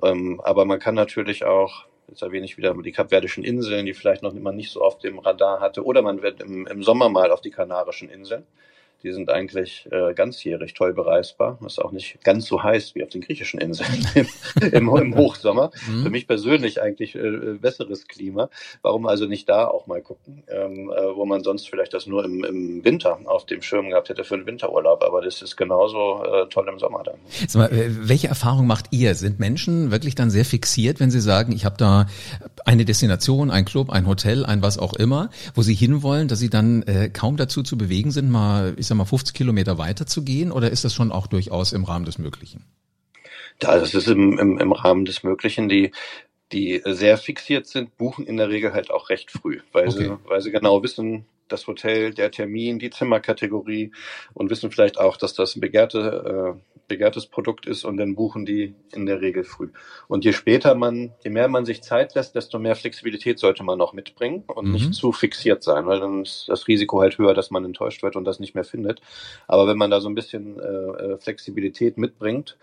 Ähm, 0.02 0.40
aber 0.44 0.64
man 0.64 0.78
kann 0.78 0.94
natürlich 0.94 1.44
auch 1.44 1.86
jetzt 2.10 2.22
erwähne 2.22 2.44
ich 2.44 2.58
wieder 2.58 2.74
die 2.74 2.92
Kapverdischen 2.92 3.44
Inseln, 3.44 3.86
die 3.86 3.94
vielleicht 3.94 4.22
noch 4.22 4.34
immer 4.34 4.52
nicht 4.52 4.72
so 4.72 4.82
auf 4.82 4.98
dem 4.98 5.18
Radar 5.20 5.60
hatte, 5.60 5.84
oder 5.84 6.02
man 6.02 6.22
wird 6.22 6.42
im, 6.42 6.66
im 6.66 6.82
Sommer 6.82 7.08
mal 7.08 7.30
auf 7.30 7.40
die 7.40 7.50
Kanarischen 7.50 8.10
Inseln. 8.10 8.44
Die 9.02 9.12
sind 9.12 9.30
eigentlich 9.30 9.88
äh, 9.90 10.12
ganzjährig 10.14 10.74
toll 10.74 10.92
bereisbar, 10.92 11.56
was 11.60 11.78
auch 11.78 11.92
nicht 11.92 12.22
ganz 12.22 12.46
so 12.46 12.62
heiß 12.62 12.94
wie 12.94 13.02
auf 13.02 13.08
den 13.08 13.22
griechischen 13.22 13.60
Inseln 13.60 14.06
im, 14.72 14.88
im, 14.88 15.16
Hochsommer. 15.16 15.70
Mhm. 15.88 16.02
Für 16.02 16.10
mich 16.10 16.26
persönlich 16.26 16.82
eigentlich 16.82 17.14
äh, 17.14 17.54
besseres 17.60 18.06
Klima. 18.06 18.50
Warum 18.82 19.06
also 19.06 19.26
nicht 19.26 19.48
da 19.48 19.66
auch 19.66 19.86
mal 19.86 20.02
gucken, 20.02 20.42
ähm, 20.48 20.90
äh, 20.90 21.16
wo 21.16 21.24
man 21.24 21.42
sonst 21.42 21.68
vielleicht 21.68 21.94
das 21.94 22.06
nur 22.06 22.24
im, 22.24 22.44
im, 22.44 22.84
Winter 22.84 23.18
auf 23.24 23.46
dem 23.46 23.62
Schirm 23.62 23.90
gehabt 23.90 24.08
hätte 24.08 24.24
für 24.24 24.34
einen 24.34 24.46
Winterurlaub. 24.46 25.02
Aber 25.02 25.22
das 25.22 25.42
ist 25.42 25.56
genauso 25.56 26.22
äh, 26.24 26.46
toll 26.48 26.68
im 26.68 26.78
Sommer 26.78 27.02
dann. 27.02 27.16
Mal, 27.54 27.72
äh, 27.72 28.08
welche 28.08 28.28
Erfahrung 28.28 28.66
macht 28.66 28.86
ihr? 28.90 29.14
Sind 29.14 29.40
Menschen 29.40 29.90
wirklich 29.90 30.14
dann 30.14 30.30
sehr 30.30 30.44
fixiert, 30.44 31.00
wenn 31.00 31.10
sie 31.10 31.20
sagen, 31.20 31.52
ich 31.52 31.64
habe 31.64 31.76
da 31.78 32.06
eine 32.64 32.84
Destination, 32.84 33.50
ein 33.50 33.64
Club, 33.64 33.90
ein 33.90 34.06
Hotel, 34.06 34.44
ein 34.44 34.62
was 34.62 34.78
auch 34.78 34.92
immer, 34.94 35.30
wo 35.54 35.62
sie 35.62 35.74
hinwollen, 35.74 36.28
dass 36.28 36.38
sie 36.38 36.50
dann 36.50 36.82
äh, 36.82 37.08
kaum 37.08 37.36
dazu 37.36 37.62
zu 37.62 37.78
bewegen 37.78 38.10
sind, 38.10 38.30
mal, 38.30 38.74
sag 38.90 38.98
mal, 38.98 39.06
50 39.06 39.34
Kilometer 39.34 39.78
weiter 39.78 40.06
zu 40.06 40.22
gehen 40.22 40.52
oder 40.52 40.70
ist 40.70 40.84
das 40.84 40.94
schon 40.94 41.12
auch 41.12 41.26
durchaus 41.26 41.72
im 41.72 41.84
Rahmen 41.84 42.04
des 42.04 42.18
Möglichen? 42.18 42.66
Ja, 43.62 43.78
das 43.78 43.94
ist 43.94 44.08
im, 44.08 44.38
im, 44.38 44.58
im 44.58 44.72
Rahmen 44.72 45.04
des 45.04 45.22
Möglichen. 45.22 45.68
Die, 45.68 45.92
die 46.52 46.82
sehr 46.84 47.16
fixiert 47.16 47.66
sind, 47.66 47.96
buchen 47.96 48.26
in 48.26 48.36
der 48.36 48.48
Regel 48.48 48.72
halt 48.72 48.90
auch 48.90 49.08
recht 49.08 49.30
früh, 49.30 49.60
weil, 49.72 49.88
okay. 49.88 50.04
sie, 50.04 50.16
weil 50.24 50.40
sie 50.40 50.50
genau 50.50 50.82
wissen, 50.82 51.24
das 51.48 51.66
Hotel, 51.66 52.12
der 52.14 52.30
Termin, 52.30 52.78
die 52.78 52.90
Zimmerkategorie 52.90 53.92
und 54.34 54.50
wissen 54.50 54.70
vielleicht 54.70 54.98
auch, 54.98 55.16
dass 55.16 55.34
das 55.34 55.56
ein 55.56 55.60
begehrte, 55.60 56.56
äh, 56.56 56.69
begehrtes 56.90 57.26
Produkt 57.26 57.66
ist 57.66 57.84
und 57.84 57.96
dann 57.96 58.14
buchen 58.14 58.44
die 58.44 58.74
in 58.92 59.06
der 59.06 59.22
Regel 59.22 59.44
früh. 59.44 59.68
Und 60.08 60.24
je 60.24 60.32
später 60.32 60.74
man, 60.74 61.12
je 61.24 61.30
mehr 61.30 61.48
man 61.48 61.64
sich 61.64 61.82
Zeit 61.82 62.14
lässt, 62.14 62.34
desto 62.34 62.58
mehr 62.58 62.76
Flexibilität 62.76 63.38
sollte 63.38 63.62
man 63.62 63.78
noch 63.78 63.94
mitbringen 63.94 64.44
und 64.46 64.66
mhm. 64.66 64.72
nicht 64.72 64.92
zu 64.94 65.12
fixiert 65.12 65.62
sein, 65.62 65.86
weil 65.86 66.00
dann 66.00 66.22
ist 66.22 66.48
das 66.48 66.68
Risiko 66.68 67.00
halt 67.00 67.16
höher, 67.16 67.32
dass 67.32 67.50
man 67.50 67.64
enttäuscht 67.64 68.02
wird 68.02 68.16
und 68.16 68.24
das 68.24 68.40
nicht 68.40 68.54
mehr 68.54 68.64
findet. 68.64 69.00
Aber 69.46 69.66
wenn 69.66 69.78
man 69.78 69.90
da 69.90 70.00
so 70.00 70.08
ein 70.08 70.14
bisschen 70.14 70.58
äh, 70.58 70.62
äh 70.62 71.18
Flexibilität 71.18 71.96
mitbringt, 71.96 72.58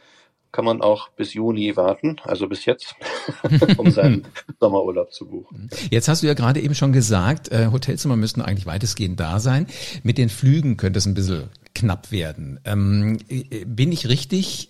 kann 0.52 0.66
man 0.66 0.82
auch 0.82 1.10
bis 1.10 1.34
Juni 1.34 1.76
warten, 1.76 2.18
also 2.24 2.48
bis 2.48 2.66
jetzt, 2.66 2.96
um 3.78 3.92
seinen 3.92 4.28
Sommerurlaub 4.60 5.14
zu 5.14 5.28
buchen. 5.28 5.70
Jetzt 5.90 6.08
hast 6.08 6.24
du 6.24 6.28
ja 6.28 6.34
gerade 6.34 6.62
eben 6.62 6.76
schon 6.76 6.94
gesagt, 6.94 7.52
äh, 7.52 7.68
Hotelzimmer 7.72 8.16
müssten 8.16 8.42
eigentlich 8.42 8.66
weitestgehend 8.66 9.20
da 9.20 9.40
sein. 9.40 9.68
Mit 10.04 10.18
den 10.18 10.30
Flügen 10.30 10.78
könnte 10.78 11.00
es 11.00 11.06
ein 11.06 11.14
bisschen 11.14 11.50
knapp 11.76 12.12
werden. 12.12 12.60
Ähm, 12.66 13.18
äh, 13.30 13.66
bin 13.66 13.92
ich 13.92 14.08
richtig 14.08 14.70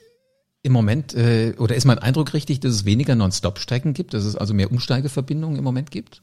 im 0.63 0.73
Moment, 0.73 1.13
äh, 1.13 1.53
oder 1.57 1.75
ist 1.75 1.85
mein 1.85 1.99
Eindruck 1.99 2.33
richtig, 2.33 2.59
dass 2.59 2.73
es 2.73 2.85
weniger 2.85 3.15
Non-Stop-Strecken 3.15 3.93
gibt, 3.93 4.13
dass 4.13 4.25
es 4.25 4.35
also 4.35 4.53
mehr 4.53 4.69
Umsteigeverbindungen 4.69 5.57
im 5.57 5.63
Moment 5.63 5.91
gibt? 5.91 6.21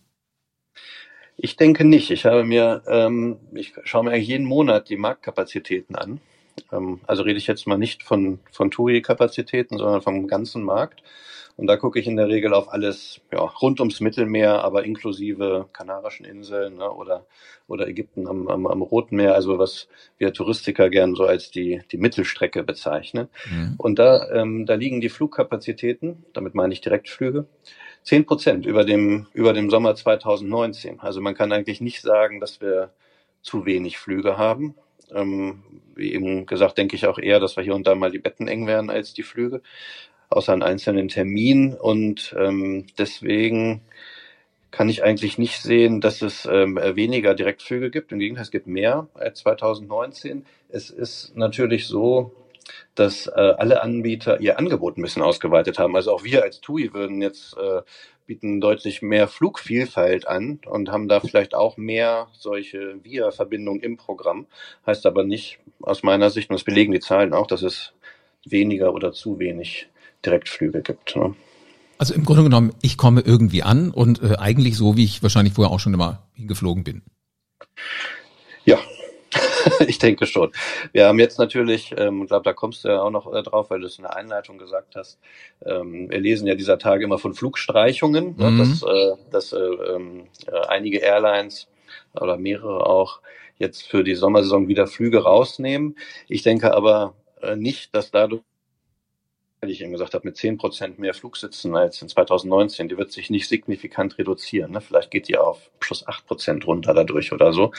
Ich 1.37 1.57
denke 1.57 1.85
nicht. 1.85 2.11
Ich 2.11 2.27
habe 2.27 2.45
mir, 2.45 2.83
ähm, 2.87 3.39
ich 3.55 3.73
schaue 3.85 4.05
mir 4.05 4.11
eigentlich 4.11 4.29
jeden 4.29 4.47
Monat 4.47 4.89
die 4.89 4.97
Marktkapazitäten 4.97 5.97
an 5.97 6.21
also 7.07 7.23
rede 7.23 7.39
ich 7.39 7.47
jetzt 7.47 7.67
mal 7.67 7.79
nicht 7.79 8.03
von, 8.03 8.41
von 8.51 8.71
TUI-Kapazitäten, 8.71 9.79
sondern 9.79 10.03
vom 10.03 10.27
ganzen 10.27 10.63
Markt. 10.63 11.03
Und 11.57 11.69
da 11.69 11.77
gucke 11.77 12.01
ich 12.01 12.09
in 12.09 12.17
der 12.17 12.29
Regel 12.29 12.53
auf 12.53 12.73
alles 12.73 13.21
ja, 13.33 13.39
rund 13.39 13.79
ums 13.79 14.01
Mittelmeer, 14.01 14.65
aber 14.65 14.85
inklusive 14.85 15.69
Kanarischen 15.73 16.27
Inseln 16.27 16.77
ne, 16.77 16.91
oder, 16.91 17.27
oder 17.69 17.87
Ägypten 17.87 18.27
am, 18.27 18.49
am, 18.49 18.67
am 18.67 18.83
Roten 18.83 19.17
Meer, 19.17 19.35
also 19.35 19.59
was 19.59 19.87
wir 20.19 20.33
Touristiker 20.33 20.91
gern 20.91 21.15
so 21.15 21.25
als 21.25 21.53
die, 21.53 21.81
die 21.93 21.97
Mittelstrecke 21.97 22.65
bezeichnen. 22.65 23.29
Mhm. 23.49 23.75
Und 23.79 24.01
da, 24.01 24.29
ähm, 24.33 24.67
da 24.67 24.75
liegen 24.75 25.01
die 25.01 25.09
Flugkapazitäten, 25.09 26.25
damit 26.33 26.57
meine 26.57 26.73
ich 26.73 26.81
Direktflüge, 26.81 27.47
zehn 28.03 28.27
Prozent 28.27 28.67
über 28.67 28.85
dem, 28.85 29.29
über 29.33 29.53
dem 29.53 29.71
Sommer 29.71 29.95
2019. 29.95 30.99
Also 31.01 31.21
man 31.21 31.37
kann 31.37 31.53
eigentlich 31.53 31.81
nicht 31.81 32.03
sagen, 32.03 32.41
dass 32.41 32.61
wir 32.61 32.91
zu 33.43 33.65
wenig 33.65 33.99
Flüge 33.99 34.39
haben. 34.39 34.75
Ähm, 35.13 35.63
wie 35.95 36.13
eben 36.13 36.47
gesagt, 36.47 36.79
denke 36.79 36.97
ich 36.97 37.07
auch 37.07 37.19
eher, 37.19 37.41
dass 37.41 37.57
wir 37.57 37.65
hier 37.65 37.75
und 37.75 37.87
da 37.87 37.95
mal 37.95 38.11
die 38.11 38.19
Betten 38.19 38.49
eng 38.49 38.67
werden 38.67 38.91
als 38.91 39.15
die 39.15 39.23
Flüge, 39.23 39.63
außer 40.31 40.53
an 40.53 40.63
einzelnen 40.63 41.09
Terminen. 41.09 41.75
Und 41.75 42.35
ähm, 42.39 42.87
deswegen 42.99 43.83
kann 44.71 44.89
ich 44.89 45.05
eigentlich 45.05 45.39
nicht 45.39 45.63
sehen, 45.63 46.01
dass 46.01 46.21
es 46.21 46.47
ähm, 46.51 46.77
weniger 46.77 47.35
Direktflüge 47.35 47.91
gibt. 47.91 48.11
Im 48.11 48.19
Gegenteil, 48.19 48.43
es 48.43 48.51
gibt 48.51 48.67
mehr 48.67 49.07
als 49.15 49.39
2019. 49.41 50.45
Es 50.69 50.91
ist 50.91 51.37
natürlich 51.37 51.87
so, 51.87 52.33
dass 52.95 53.27
äh, 53.29 53.31
alle 53.31 53.83
Anbieter 53.83 54.41
ihr 54.41 54.59
Angebot 54.59 54.97
ein 54.97 55.03
bisschen 55.03 55.23
ausgeweitet 55.23 55.79
haben. 55.79 55.95
Also 55.95 56.13
auch 56.13 56.25
wir 56.25 56.43
als 56.43 56.61
TUI 56.61 56.93
würden 56.93 57.23
jetzt 57.23 57.57
äh, 57.57 57.83
bieten 58.27 58.61
deutlich 58.61 59.03
mehr 59.03 59.29
Flugvielfalt 59.29 60.27
an 60.27 60.61
und 60.67 60.91
haben 60.91 61.09
da 61.09 61.21
vielleicht 61.21 61.55
auch 61.55 61.77
mehr 61.77 62.29
solche 62.33 63.03
Via-Verbindungen 63.03 63.83
im 63.83 63.97
Programm. 63.97 64.47
Heißt 64.87 65.07
aber 65.07 65.25
nicht 65.25 65.59
aus 65.83 66.03
meiner 66.03 66.31
Sicht, 66.31 66.51
und 66.51 66.55
das 66.55 66.65
belegen 66.65 66.93
die 66.93 67.01
Zahlen 67.01 67.35
auch, 67.35 67.47
dass 67.47 67.63
es 67.63 67.93
weniger 68.45 68.95
oder 68.95 69.13
zu 69.13 69.39
wenig 69.39 69.89
Direktflüge 70.25 70.83
gibt. 70.83 71.17
Ne? 71.17 71.35
Also 71.99 72.15
im 72.15 72.25
Grunde 72.25 72.43
genommen, 72.43 72.75
ich 72.83 72.97
komme 72.97 73.21
irgendwie 73.21 73.63
an 73.63 73.91
und 73.91 74.23
äh, 74.23 74.37
eigentlich 74.39 74.77
so, 74.77 74.97
wie 74.97 75.05
ich 75.05 75.23
wahrscheinlich 75.23 75.55
vorher 75.55 75.73
auch 75.73 75.81
schon 75.81 75.95
immer 75.95 76.27
hingeflogen 76.35 76.85
bin. 76.85 77.03
Ja, 78.65 78.79
ich 79.87 79.99
denke 79.99 80.27
schon. 80.27 80.53
Wir 80.93 81.07
haben 81.07 81.19
jetzt 81.19 81.39
natürlich, 81.39 81.95
ähm, 81.97 82.23
ich 82.23 82.29
glaube, 82.29 82.45
da 82.45 82.53
kommst 82.53 82.85
du 82.85 82.89
ja 82.89 83.03
auch 83.03 83.11
noch 83.11 83.33
äh, 83.33 83.43
drauf, 83.43 83.71
weil 83.71 83.81
du 83.81 83.87
es 83.87 83.99
in 83.99 84.03
der 84.03 84.17
Einleitung 84.17 84.59
gesagt 84.59 84.97
hast. 84.97 85.19
Ähm, 85.65 86.11
wir 86.11 86.21
lesen 86.21 86.47
ja 86.47 86.55
dieser 86.55 86.79
Tage 86.79 87.05
immer 87.05 87.19
von 87.19 87.35
Flugstreichungen, 87.35 88.37
ne, 88.37 88.51
mhm. 88.51 88.57
ne, 88.57 88.65
dass, 88.65 88.83
äh, 88.83 89.31
dass 89.31 89.53
äh, 89.53 89.59
ähm, 89.59 90.27
äh, 90.47 90.67
einige 90.69 90.99
Airlines 90.99 91.69
oder 92.15 92.37
mehrere 92.37 92.87
auch 92.87 93.21
jetzt 93.59 93.87
für 93.87 94.05
die 94.05 94.15
Sommersaison 94.15 94.69
wieder 94.69 94.87
Flüge 94.87 95.23
rausnehmen. 95.23 95.97
Ich 96.29 96.43
denke 96.43 96.75
aber 96.75 97.15
äh, 97.41 97.57
nicht, 97.57 97.95
dass 97.95 98.11
dadurch 98.11 98.43
wie 99.67 99.73
ich 99.73 99.83
eben 99.83 99.93
gesagt 99.93 100.15
habe, 100.15 100.27
mit 100.27 100.37
10 100.37 100.59
Prozent 100.59 100.99
mehr 100.99 101.15
Flugsitzen 101.15 101.75
als 101.77 102.01
in 102.03 102.09
2019, 102.09 102.89
die 102.89 102.97
wird 102.97 103.13
sich 103.13 103.31
nicht 103.31 103.49
signifikant 103.49 104.19
reduzieren. 104.19 104.73
Ne? 104.73 104.81
Vielleicht 104.81 105.11
geht 105.11 105.29
die 105.29 105.37
auf 105.37 105.71
plus 105.81 106.07
8 106.07 106.27
Prozent 106.27 106.67
runter 106.67 106.95
dadurch 106.95 107.33
oder 107.33 107.53
so. 107.53 107.73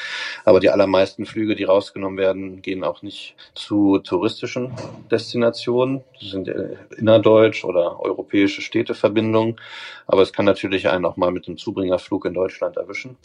Aber 0.43 0.59
die 0.59 0.69
allermeisten 0.69 1.25
Flüge, 1.25 1.55
die 1.55 1.63
rausgenommen 1.63 2.17
werden, 2.17 2.61
gehen 2.61 2.83
auch 2.83 3.01
nicht 3.01 3.35
zu 3.53 3.99
touristischen 3.99 4.73
Destinationen. 5.11 6.03
Das 6.19 6.29
sind 6.31 6.47
äh, 6.47 6.75
innerdeutsch 6.97 7.65
oder 7.65 7.99
europäische 7.99 8.61
Städteverbindungen. 8.61 9.59
Aber 10.07 10.21
es 10.21 10.33
kann 10.33 10.45
natürlich 10.45 10.87
einen 10.89 11.05
auch 11.05 11.17
mal 11.17 11.31
mit 11.31 11.47
einem 11.47 11.57
Zubringerflug 11.57 12.25
in 12.25 12.33
Deutschland 12.33 12.77
erwischen. 12.77 13.17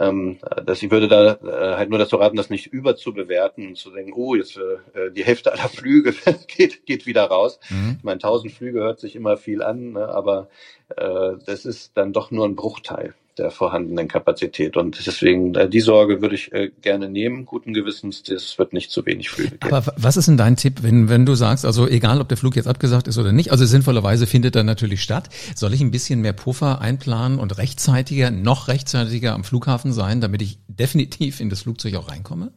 Ähm, 0.00 0.38
dass 0.64 0.82
ich 0.82 0.90
würde 0.90 1.08
da 1.08 1.32
äh, 1.32 1.76
halt 1.76 1.90
nur 1.90 1.98
dazu 1.98 2.16
raten, 2.16 2.36
das 2.36 2.50
nicht 2.50 2.66
überzubewerten 2.66 3.68
und 3.68 3.76
zu 3.76 3.90
denken, 3.90 4.12
oh, 4.14 4.34
jetzt 4.34 4.56
äh, 4.56 5.10
die 5.10 5.24
Hälfte 5.24 5.52
aller 5.52 5.68
Flüge 5.68 6.14
geht, 6.46 6.86
geht 6.86 7.06
wieder 7.06 7.24
raus. 7.24 7.58
Mhm. 7.68 7.96
Ich 7.98 8.04
meine, 8.04 8.18
tausend 8.18 8.52
Flüge 8.52 8.80
hört 8.80 9.00
sich 9.00 9.16
immer 9.16 9.36
viel 9.36 9.62
an, 9.62 9.92
ne, 9.92 10.08
aber 10.08 10.48
äh, 10.96 11.32
das 11.44 11.64
ist 11.64 11.96
dann 11.96 12.12
doch 12.12 12.30
nur 12.30 12.46
ein 12.46 12.56
Bruchteil 12.56 13.14
der 13.38 13.50
vorhandenen 13.50 14.08
Kapazität. 14.08 14.76
Und 14.76 15.06
deswegen, 15.06 15.54
äh, 15.54 15.68
die 15.68 15.80
Sorge 15.80 16.20
würde 16.20 16.34
ich 16.34 16.52
äh, 16.52 16.70
gerne 16.82 17.08
nehmen, 17.08 17.46
guten 17.46 17.74
Gewissens, 17.74 18.22
das 18.22 18.58
wird 18.58 18.72
nicht 18.72 18.90
zu 18.90 19.06
wenig 19.06 19.30
Flüge 19.30 19.56
geben. 19.58 19.72
Aber 19.72 19.92
was 19.96 20.16
ist 20.16 20.28
denn 20.28 20.36
dein 20.36 20.56
Tipp, 20.56 20.82
wenn, 20.82 21.08
wenn 21.08 21.26
du 21.26 21.34
sagst, 21.34 21.64
also 21.64 21.86
egal, 21.86 22.20
ob 22.20 22.28
der 22.28 22.36
Flug 22.36 22.56
jetzt 22.56 22.68
abgesagt 22.68 23.08
ist 23.08 23.18
oder 23.18 23.32
nicht, 23.32 23.52
also 23.52 23.64
sinnvollerweise 23.64 24.26
findet 24.26 24.56
er 24.56 24.64
natürlich 24.64 25.02
statt, 25.02 25.28
soll 25.54 25.74
ich 25.74 25.80
ein 25.80 25.90
bisschen 25.90 26.20
mehr 26.20 26.32
Puffer 26.32 26.80
einplanen 26.80 27.38
und 27.38 27.58
rechtzeitiger, 27.58 28.30
noch 28.30 28.68
rechtzeitiger 28.68 29.34
am 29.34 29.44
Flughafen 29.44 29.92
sein, 29.92 30.20
damit 30.20 30.42
ich 30.42 30.58
definitiv 30.68 31.40
in 31.40 31.50
das 31.50 31.62
Flugzeug 31.62 31.96
auch 31.96 32.10
reinkomme? 32.10 32.52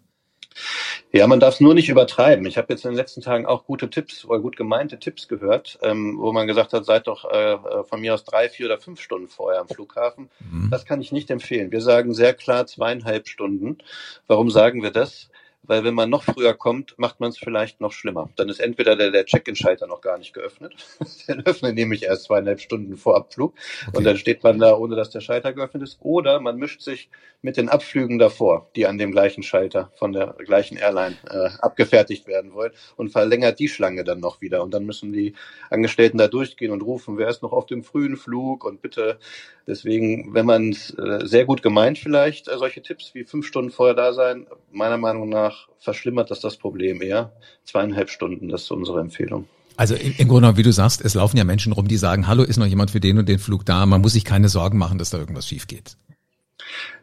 Ja, 1.13 1.27
man 1.27 1.39
darf 1.39 1.55
es 1.55 1.59
nur 1.59 1.73
nicht 1.73 1.89
übertreiben. 1.89 2.45
Ich 2.45 2.57
habe 2.57 2.71
jetzt 2.71 2.85
in 2.85 2.91
den 2.91 2.97
letzten 2.97 3.21
Tagen 3.21 3.45
auch 3.45 3.65
gute 3.65 3.89
Tipps 3.89 4.25
oder 4.25 4.39
gut 4.39 4.55
gemeinte 4.55 4.97
Tipps 4.99 5.27
gehört, 5.27 5.77
ähm, 5.81 6.17
wo 6.19 6.31
man 6.31 6.47
gesagt 6.47 6.73
hat, 6.73 6.85
seid 6.85 7.07
doch 7.07 7.25
äh, 7.29 7.53
äh, 7.53 7.83
von 7.83 7.99
mir 7.99 8.13
aus 8.13 8.23
drei, 8.23 8.49
vier 8.49 8.67
oder 8.67 8.77
fünf 8.77 9.01
Stunden 9.01 9.27
vorher 9.27 9.61
am 9.61 9.67
Flughafen. 9.67 10.29
Mhm. 10.39 10.69
Das 10.71 10.85
kann 10.85 11.01
ich 11.01 11.11
nicht 11.11 11.29
empfehlen. 11.29 11.71
Wir 11.71 11.81
sagen 11.81 12.13
sehr 12.13 12.33
klar 12.33 12.65
zweieinhalb 12.65 13.27
Stunden. 13.27 13.79
Warum 14.27 14.49
sagen 14.49 14.83
wir 14.83 14.91
das? 14.91 15.30
Weil 15.63 15.83
wenn 15.83 15.93
man 15.93 16.09
noch 16.09 16.23
früher 16.23 16.53
kommt, 16.53 16.97
macht 16.97 17.19
man 17.19 17.29
es 17.29 17.37
vielleicht 17.37 17.81
noch 17.81 17.91
schlimmer. 17.91 18.29
Dann 18.35 18.49
ist 18.49 18.59
entweder 18.59 18.95
der, 18.95 19.11
der 19.11 19.25
Check-in-Schalter 19.25 19.87
noch 19.87 20.01
gar 20.01 20.17
nicht 20.17 20.33
geöffnet. 20.33 20.73
den 21.27 21.45
öffnet 21.45 21.75
nämlich 21.75 22.03
erst 22.03 22.23
zweieinhalb 22.25 22.59
Stunden 22.59 22.97
vor 22.97 23.15
Abflug. 23.15 23.53
Okay. 23.87 23.97
Und 23.97 24.03
dann 24.03 24.17
steht 24.17 24.43
man 24.43 24.59
da, 24.59 24.75
ohne 24.75 24.95
dass 24.95 25.11
der 25.11 25.21
Schalter 25.21 25.53
geöffnet 25.53 25.83
ist. 25.83 25.97
Oder 26.01 26.39
man 26.39 26.57
mischt 26.57 26.81
sich 26.81 27.09
mit 27.43 27.57
den 27.57 27.69
Abflügen 27.69 28.19
davor, 28.19 28.69
die 28.75 28.87
an 28.87 28.97
dem 28.97 29.11
gleichen 29.11 29.43
Schalter 29.43 29.91
von 29.95 30.13
der 30.13 30.35
gleichen 30.45 30.77
Airline 30.77 31.15
äh, 31.29 31.49
abgefertigt 31.59 32.27
werden 32.27 32.53
wollen 32.53 32.71
und 32.97 33.09
verlängert 33.09 33.59
die 33.59 33.67
Schlange 33.67 34.03
dann 34.03 34.19
noch 34.19 34.41
wieder. 34.41 34.63
Und 34.63 34.73
dann 34.73 34.85
müssen 34.85 35.13
die 35.13 35.33
Angestellten 35.69 36.17
da 36.17 36.27
durchgehen 36.27 36.71
und 36.71 36.81
rufen, 36.81 37.17
wer 37.17 37.29
ist 37.29 37.43
noch 37.43 37.51
auf 37.51 37.65
dem 37.65 37.83
frühen 37.83 38.17
Flug 38.17 38.63
und 38.63 38.81
bitte. 38.81 39.19
Deswegen, 39.67 40.33
wenn 40.33 40.45
man 40.45 40.71
äh, 40.71 41.25
sehr 41.25 41.45
gut 41.45 41.61
gemeint 41.61 41.97
vielleicht, 41.97 42.47
äh, 42.47 42.57
solche 42.57 42.81
Tipps 42.81 43.13
wie 43.13 43.23
fünf 43.23 43.45
Stunden 43.45 43.71
vorher 43.71 43.95
da 43.95 44.13
sein, 44.13 44.47
meiner 44.71 44.97
Meinung 44.97 45.29
nach 45.29 45.50
nach 45.51 45.67
verschlimmert 45.79 46.31
das 46.31 46.39
das 46.39 46.57
Problem 46.57 47.01
eher. 47.01 47.33
Zweieinhalb 47.63 48.09
Stunden, 48.09 48.49
das 48.49 48.63
ist 48.63 48.71
unsere 48.71 48.99
Empfehlung. 48.99 49.47
Also 49.77 49.95
im 49.95 50.27
Grunde, 50.27 50.57
wie 50.57 50.63
du 50.63 50.71
sagst, 50.71 51.03
es 51.03 51.15
laufen 51.15 51.37
ja 51.37 51.43
Menschen 51.43 51.73
rum, 51.73 51.87
die 51.87 51.97
sagen, 51.97 52.27
hallo, 52.27 52.43
ist 52.43 52.57
noch 52.57 52.65
jemand 52.65 52.91
für 52.91 52.99
den 52.99 53.17
und 53.17 53.27
den 53.27 53.39
Flug 53.39 53.65
da? 53.65 53.85
Man 53.85 54.01
muss 54.01 54.13
sich 54.13 54.25
keine 54.25 54.49
Sorgen 54.49 54.77
machen, 54.77 54.97
dass 54.97 55.09
da 55.09 55.17
irgendwas 55.17 55.47
schief 55.47 55.67
geht. 55.67 55.95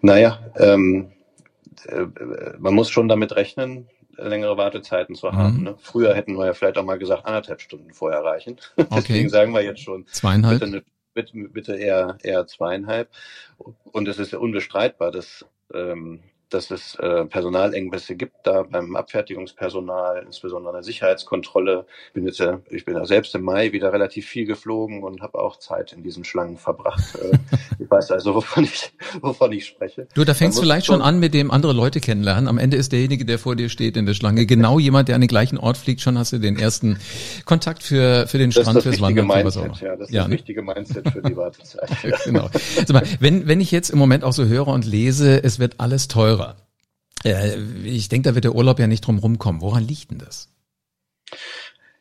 Naja, 0.01 0.39
ähm, 0.57 1.11
äh, 1.87 2.05
man 2.59 2.75
muss 2.75 2.91
schon 2.91 3.09
damit 3.09 3.35
rechnen, 3.35 3.89
längere 4.17 4.57
Wartezeiten 4.57 5.15
zu 5.15 5.33
haben. 5.33 5.59
Mhm. 5.59 5.63
Ne? 5.65 5.75
Früher 5.79 6.15
hätten 6.15 6.35
wir 6.35 6.47
ja 6.47 6.55
vielleicht 6.55 6.79
auch 6.79 6.85
mal 6.85 6.99
gesagt, 6.99 7.25
anderthalb 7.27 7.61
Stunden 7.61 7.93
vorher 7.93 8.23
reichen. 8.23 8.59
Okay. 8.77 8.89
Deswegen 8.97 9.29
sagen 9.29 9.53
wir 9.53 9.63
jetzt 9.63 9.81
schon 9.81 10.07
zweieinhalb. 10.07 10.61
Bitte, 10.61 10.85
bitte, 11.15 11.33
bitte 11.49 11.77
eher, 11.77 12.19
eher 12.23 12.47
zweieinhalb. 12.47 13.09
Und 13.57 14.07
es 14.09 14.19
ist 14.19 14.33
ja 14.33 14.39
unbestreitbar, 14.39 15.11
dass 15.11 15.45
ähm, 15.75 16.21
dass 16.51 16.71
es 16.71 16.95
äh, 16.97 17.25
Personalengpässe 17.27 18.17
gibt 18.17 18.47
da 18.47 18.63
beim 18.63 18.97
Abfertigungspersonal, 18.97 20.23
insbesondere 20.25 20.71
an 20.71 20.77
der 20.77 20.83
Sicherheitskontrolle. 20.83 21.87
Ich 22.09 22.13
bin 22.15 22.27
jetzt 22.27 22.39
ja, 22.39 22.61
ich 22.71 22.85
bin 22.85 22.97
ja 22.97 23.05
selbst 23.05 23.35
im 23.35 23.43
Mai 23.43 23.73
wieder 23.73 23.93
relativ 23.93 24.27
viel 24.27 24.47
geflogen 24.47 25.03
und 25.03 25.21
habe 25.21 25.39
auch 25.39 25.59
Zeit 25.59 25.93
in 25.93 26.03
diesen 26.03 26.25
Schlangen 26.25 26.57
verbracht. 26.57 27.17
Äh, 27.17 27.39
ich 27.79 27.91
weiß 27.91 28.11
also, 28.13 28.35
wovon 28.35 28.65
ich, 28.65 28.93
wovon 29.21 29.53
ich 29.53 29.67
spreche. 29.67 30.07
Du, 30.15 30.25
da 30.25 30.35
fängst 30.35 30.59
du 30.59 30.63
vielleicht 30.63 30.87
schon 30.87 31.03
an, 31.03 31.19
mit 31.19 31.35
dem 31.35 31.51
andere 31.51 31.73
Leute 31.73 32.01
kennenlernen. 32.01 32.49
Am 32.49 32.59
Ende 32.59 32.77
ist 32.77 32.93
derjenige, 32.93 33.25
der 33.25 33.39
vor 33.39 33.57
dir 33.57 33.69
steht 33.69 33.97
in 33.97 34.07
der 34.07 34.15
Schlange, 34.15 34.47
genau 34.47 34.79
jemand, 34.79 35.09
der 35.09 35.17
an 35.17 35.21
den 35.21 35.29
gleichen 35.29 35.59
Ort 35.59 35.77
fliegt. 35.77 36.01
Schon 36.01 36.19
hast 36.19 36.33
du 36.33 36.39
den 36.39 36.59
ersten 36.59 36.99
Kontakt 37.45 37.83
für, 37.83 38.27
für 38.27 38.39
den 38.39 38.53
Strand, 38.53 38.83
fürs 38.83 39.01
Wandern. 39.01 39.27
Mindset, 39.27 39.81
ja, 39.81 39.97
das 39.97 40.09
ist 40.09 40.15
ja, 40.15 40.23
das 40.23 40.29
ne? 40.29 40.35
wichtige 40.35 40.63
Mindset 40.63 41.11
für 41.11 41.23
die 41.23 41.37
Wartezeit. 41.37 41.91
genau. 42.25 42.49
Also 42.79 42.95
wenn, 43.21 43.47
wenn 43.47 43.61
ich 43.61 43.71
jetzt 43.71 43.91
im 43.91 43.99
Moment 43.99 44.25
auch 44.25 44.33
so 44.33 44.47
höre 44.47 44.69
und 44.69 44.87
lese, 44.87 45.43
es 45.43 45.59
wird 45.59 45.75
alles 45.79 46.09
teurer, 46.09 46.38
ich 47.25 48.09
denke, 48.09 48.29
da 48.29 48.35
wird 48.35 48.45
der 48.45 48.55
Urlaub 48.55 48.79
ja 48.79 48.87
nicht 48.87 49.07
drum 49.07 49.19
rumkommen. 49.19 49.61
Woran 49.61 49.87
liegt 49.87 50.11
denn 50.11 50.19
das? 50.19 50.49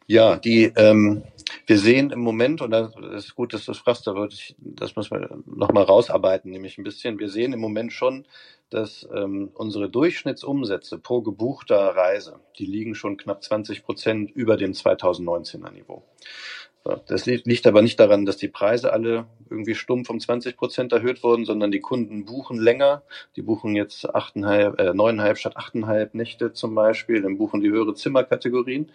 Ja, 0.10 0.38
die, 0.38 0.72
ähm, 0.78 1.24
wir 1.66 1.78
sehen 1.78 2.12
im 2.12 2.22
Moment, 2.22 2.62
und 2.62 2.72
das 2.72 2.96
ist 3.14 3.36
gut, 3.36 3.54
dass 3.54 3.66
du 3.66 3.72
das 3.72 3.80
fragst, 3.80 4.08
da 4.08 4.16
würde 4.16 4.34
ich, 4.34 4.56
das 4.58 4.96
müssen 4.96 5.20
wir 5.20 5.44
nochmal 5.46 5.84
rausarbeiten, 5.84 6.50
nämlich 6.50 6.78
ein 6.78 6.86
bisschen. 6.86 7.20
Wir 7.20 7.30
sehen 7.30 7.52
im 7.52 7.60
Moment 7.60 7.92
schon, 7.92 8.26
dass 8.70 9.08
ähm, 9.14 9.52
unsere 9.54 9.90
Durchschnittsumsätze 9.90 10.98
pro 10.98 11.22
gebuchter 11.22 11.78
Reise, 11.78 12.40
die 12.58 12.66
liegen 12.66 12.96
schon 12.96 13.18
knapp 13.18 13.44
20 13.44 13.84
Prozent 13.84 14.32
über 14.32 14.56
dem 14.56 14.72
2019er 14.72 15.72
Niveau. 15.72 16.04
Das 17.08 17.26
liegt 17.26 17.68
aber 17.68 17.82
nicht 17.82 18.00
daran, 18.00 18.26
dass 18.26 18.38
die 18.38 18.48
Preise 18.48 18.94
alle 18.94 19.28
irgendwie 19.50 19.76
stumpf 19.76 20.10
um 20.10 20.20
20 20.20 20.56
Prozent 20.56 20.94
erhöht 20.94 21.22
wurden, 21.22 21.44
sondern 21.44 21.72
die 21.72 21.82
Kunden 21.82 22.24
buchen 22.24 22.58
länger. 22.58 23.04
Die 23.36 23.42
buchen 23.42 23.76
jetzt 23.76 24.14
achteinhalb, 24.14 24.80
äh, 24.80 24.94
neuneinhalb 24.94 25.38
statt 25.38 25.58
achteinhalb 25.58 26.14
Nächte 26.14 26.54
zum 26.54 26.76
Beispiel. 26.76 27.22
Dann 27.22 27.38
buchen 27.38 27.62
die 27.62 27.70
höhere 27.70 27.94
Zimmerkategorien. 27.94 28.92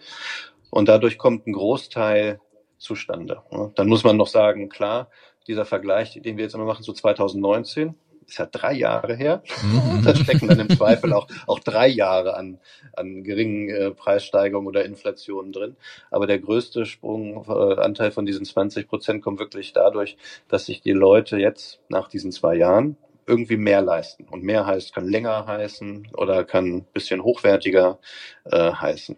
Und 0.71 0.89
dadurch 0.89 1.19
kommt 1.19 1.45
ein 1.45 1.53
Großteil 1.53 2.39
zustande. 2.77 3.43
Dann 3.75 3.87
muss 3.87 4.03
man 4.03 4.17
noch 4.17 4.27
sagen, 4.27 4.69
klar, 4.69 5.09
dieser 5.47 5.65
Vergleich, 5.65 6.19
den 6.19 6.37
wir 6.37 6.45
jetzt 6.45 6.55
immer 6.55 6.65
machen 6.65 6.83
zu 6.83 6.93
2019, 6.93 7.95
ist 8.27 8.37
ja 8.39 8.45
drei 8.45 8.73
Jahre 8.73 9.15
her. 9.15 9.43
Mhm. 9.61 10.03
da 10.03 10.15
stecken 10.15 10.47
dann 10.47 10.59
im 10.59 10.69
Zweifel 10.69 11.13
auch, 11.13 11.27
auch 11.47 11.59
drei 11.59 11.87
Jahre 11.87 12.35
an, 12.35 12.59
an 12.93 13.23
geringen 13.23 13.69
äh, 13.69 13.91
Preissteigerungen 13.91 14.67
oder 14.67 14.85
Inflationen 14.85 15.51
drin. 15.51 15.75
Aber 16.11 16.27
der 16.27 16.39
größte 16.39 16.85
Sprunganteil 16.85 18.09
äh, 18.09 18.11
von 18.11 18.25
diesen 18.25 18.45
20 18.45 18.87
Prozent 18.87 19.23
kommt 19.23 19.39
wirklich 19.39 19.73
dadurch, 19.73 20.17
dass 20.47 20.65
sich 20.65 20.81
die 20.81 20.91
Leute 20.91 21.37
jetzt 21.37 21.79
nach 21.89 22.07
diesen 22.07 22.31
zwei 22.31 22.55
Jahren 22.55 22.97
irgendwie 23.25 23.57
mehr 23.57 23.81
leisten. 23.81 24.25
Und 24.29 24.43
mehr 24.43 24.65
heißt, 24.65 24.93
kann 24.93 25.07
länger 25.07 25.45
heißen 25.47 26.09
oder 26.13 26.43
kann 26.43 26.65
ein 26.65 26.85
bisschen 26.93 27.23
hochwertiger 27.23 27.99
äh, 28.45 28.71
heißen. 28.71 29.17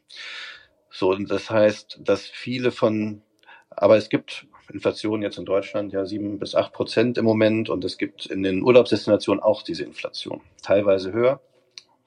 So, 0.89 1.11
und 1.11 1.29
das 1.29 1.49
heißt, 1.49 1.99
dass 2.03 2.21
viele 2.21 2.71
von, 2.71 3.21
aber 3.69 3.97
es 3.97 4.09
gibt 4.09 4.47
Inflation 4.71 5.21
jetzt 5.21 5.37
in 5.37 5.45
Deutschland 5.45 5.93
ja 5.93 6.05
sieben 6.05 6.39
bis 6.39 6.55
acht 6.55 6.73
Prozent 6.73 7.17
im 7.17 7.25
Moment 7.25 7.69
und 7.69 7.83
es 7.85 7.97
gibt 7.97 8.25
in 8.25 8.43
den 8.43 8.63
Urlaubsdestinationen 8.63 9.41
auch 9.41 9.61
diese 9.61 9.83
Inflation. 9.83 10.41
Teilweise 10.61 11.11
höher, 11.11 11.41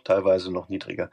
teilweise 0.05 0.53
noch 0.53 0.69
niedriger. 0.69 1.11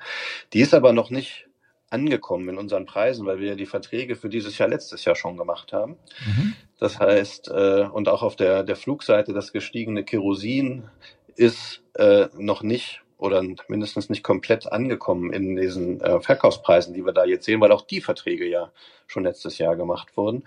Die 0.54 0.62
ist 0.62 0.74
aber 0.74 0.94
noch 0.94 1.10
nicht 1.10 1.48
angekommen 1.90 2.50
in 2.50 2.58
unseren 2.58 2.86
Preisen, 2.86 3.25
weil 3.25 3.40
wir 3.40 3.50
ja 3.50 3.56
die 3.56 3.66
Verträge 3.66 4.16
für 4.16 4.30
dieses 4.30 4.58
Jahr 4.58 4.70
letztes 4.70 5.06
Jahr 5.06 5.16
schon 5.16 5.38
gemacht 5.38 5.72
haben. 5.72 5.98
Mhm. 6.25 6.56
Das 6.80 7.00
heißt, 7.00 7.50
äh, 7.50 7.88
und 7.92 8.10
auch 8.10 8.24
auf 8.24 8.36
der, 8.36 8.64
der 8.64 8.75
Flugseite 8.75 9.34
das 9.34 9.54
gestiegene 9.54 10.04
Kerosin 10.04 10.90
ist 11.36 11.84
äh, 11.94 12.28
noch 12.38 12.64
nicht 12.64 13.02
oder 13.18 13.42
mindestens 13.68 14.10
nicht 14.10 14.24
komplett 14.24 14.72
angekommen 14.72 15.32
in 15.32 15.56
diesen 15.56 16.02
äh, 16.02 16.20
Verkaufspreisen, 16.20 16.94
die 16.94 17.06
wir 17.06 17.14
da 17.14 17.24
jetzt 17.25 17.46
sehen, 17.46 17.62
weil 17.62 17.72
auch 17.72 17.82
die 17.82 18.02
Verträge 18.02 18.46
ja 18.48 18.72
schon 19.08 19.24
letztes 19.24 19.58
Jahr 19.58 19.75
gemacht 19.75 20.18
wurden. 20.18 20.44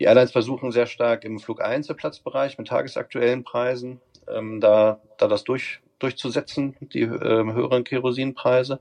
Die 0.00 0.04
Airlines 0.04 0.32
versuchen 0.32 0.72
sehr 0.72 0.86
stark 0.86 1.24
im 1.24 1.38
Flugeinzelplatzbereich 1.38 2.56
mit 2.58 2.68
tagesaktuellen 2.68 3.44
Preisen 3.44 4.00
ähm, 4.26 4.60
da, 4.60 5.00
da 5.18 5.28
das 5.28 5.44
durch, 5.44 5.80
durchzusetzen, 5.98 6.74
die 6.80 7.02
ähm, 7.02 7.52
höheren 7.52 7.84
Kerosinpreise. 7.84 8.80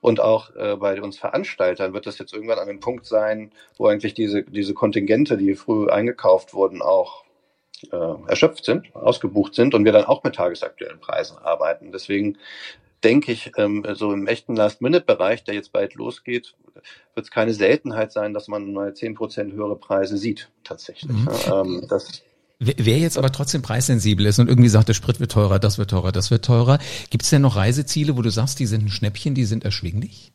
Und 0.00 0.18
auch 0.20 0.54
äh, 0.56 0.74
bei 0.74 1.00
uns 1.00 1.16
Veranstaltern 1.16 1.94
wird 1.94 2.06
das 2.06 2.18
jetzt 2.18 2.34
irgendwann 2.34 2.58
an 2.58 2.68
einem 2.68 2.80
Punkt 2.80 3.06
sein, 3.06 3.52
wo 3.78 3.86
eigentlich 3.86 4.14
diese, 4.14 4.42
diese 4.42 4.74
Kontingente, 4.74 5.36
die 5.36 5.54
früh 5.54 5.88
eingekauft 5.88 6.54
wurden, 6.54 6.82
auch 6.82 7.24
äh, 7.92 8.26
erschöpft 8.26 8.64
sind, 8.64 8.92
ausgebucht 8.96 9.54
sind 9.54 9.74
und 9.74 9.84
wir 9.84 9.92
dann 9.92 10.06
auch 10.06 10.24
mit 10.24 10.34
tagesaktuellen 10.34 10.98
Preisen 10.98 11.38
arbeiten. 11.38 11.92
Deswegen 11.92 12.36
denke 13.04 13.32
ich, 13.32 13.52
ähm, 13.56 13.84
so 13.94 14.12
im 14.12 14.26
echten 14.26 14.56
Last-Minute-Bereich, 14.56 15.44
der 15.44 15.54
jetzt 15.54 15.72
bald 15.72 15.94
losgeht, 15.94 16.54
wird 17.14 17.26
es 17.26 17.30
keine 17.30 17.54
Seltenheit 17.54 18.12
sein, 18.12 18.34
dass 18.34 18.48
man 18.48 18.72
mal 18.72 18.94
zehn 18.94 19.14
Prozent 19.14 19.52
höhere 19.52 19.76
Preise 19.76 20.16
sieht, 20.16 20.50
tatsächlich. 20.64 21.12
Mhm. 21.12 21.28
Ähm, 21.50 21.86
das 21.88 22.22
Wer 22.64 22.98
jetzt 22.98 23.18
aber 23.18 23.32
trotzdem 23.32 23.60
preissensibel 23.60 24.24
ist 24.24 24.38
und 24.38 24.48
irgendwie 24.48 24.68
sagt, 24.68 24.86
der 24.88 24.94
Sprit 24.94 25.18
wird 25.18 25.32
teurer, 25.32 25.58
das 25.58 25.78
wird 25.78 25.90
teurer, 25.90 26.12
das 26.12 26.30
wird 26.30 26.44
teurer, 26.44 26.78
gibt 27.10 27.24
es 27.24 27.30
denn 27.30 27.42
noch 27.42 27.56
Reiseziele, 27.56 28.16
wo 28.16 28.22
du 28.22 28.30
sagst, 28.30 28.60
die 28.60 28.66
sind 28.66 28.84
ein 28.84 28.88
Schnäppchen, 28.88 29.34
die 29.34 29.46
sind 29.46 29.64
erschwinglich? 29.64 30.32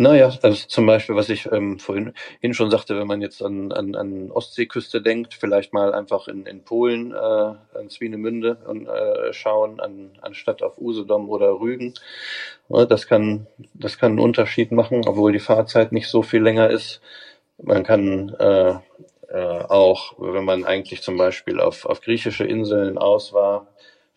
Naja, 0.00 0.32
also 0.42 0.68
zum 0.68 0.86
Beispiel, 0.86 1.16
was 1.16 1.28
ich 1.28 1.50
ähm, 1.50 1.80
vorhin 1.80 2.14
schon 2.52 2.70
sagte, 2.70 2.96
wenn 2.96 3.08
man 3.08 3.20
jetzt 3.20 3.42
an, 3.42 3.72
an, 3.72 3.96
an 3.96 4.30
Ostseeküste 4.30 5.02
denkt, 5.02 5.34
vielleicht 5.34 5.72
mal 5.72 5.92
einfach 5.92 6.28
in, 6.28 6.46
in 6.46 6.62
Polen 6.62 7.10
äh, 7.10 7.16
an 7.16 7.90
Swinemünde 7.90 8.58
und, 8.64 8.86
äh, 8.86 9.32
schauen, 9.32 9.80
an, 9.80 10.12
anstatt 10.20 10.62
auf 10.62 10.78
Usedom 10.78 11.28
oder 11.28 11.58
Rügen. 11.58 11.94
Ja, 12.68 12.84
das 12.86 13.08
kann 13.08 13.48
das 13.74 13.98
kann 13.98 14.12
einen 14.12 14.20
Unterschied 14.20 14.70
machen, 14.70 15.02
obwohl 15.04 15.32
die 15.32 15.40
Fahrzeit 15.40 15.90
nicht 15.90 16.06
so 16.06 16.22
viel 16.22 16.42
länger 16.42 16.70
ist. 16.70 17.00
Man 17.60 17.82
kann 17.82 18.28
äh, 18.38 18.74
äh, 19.30 19.64
auch, 19.68 20.14
wenn 20.18 20.44
man 20.44 20.64
eigentlich 20.64 21.02
zum 21.02 21.16
Beispiel 21.16 21.60
auf, 21.60 21.86
auf 21.86 22.02
griechische 22.02 22.44
Inseln 22.44 22.98
aus 22.98 23.32
war, 23.32 23.66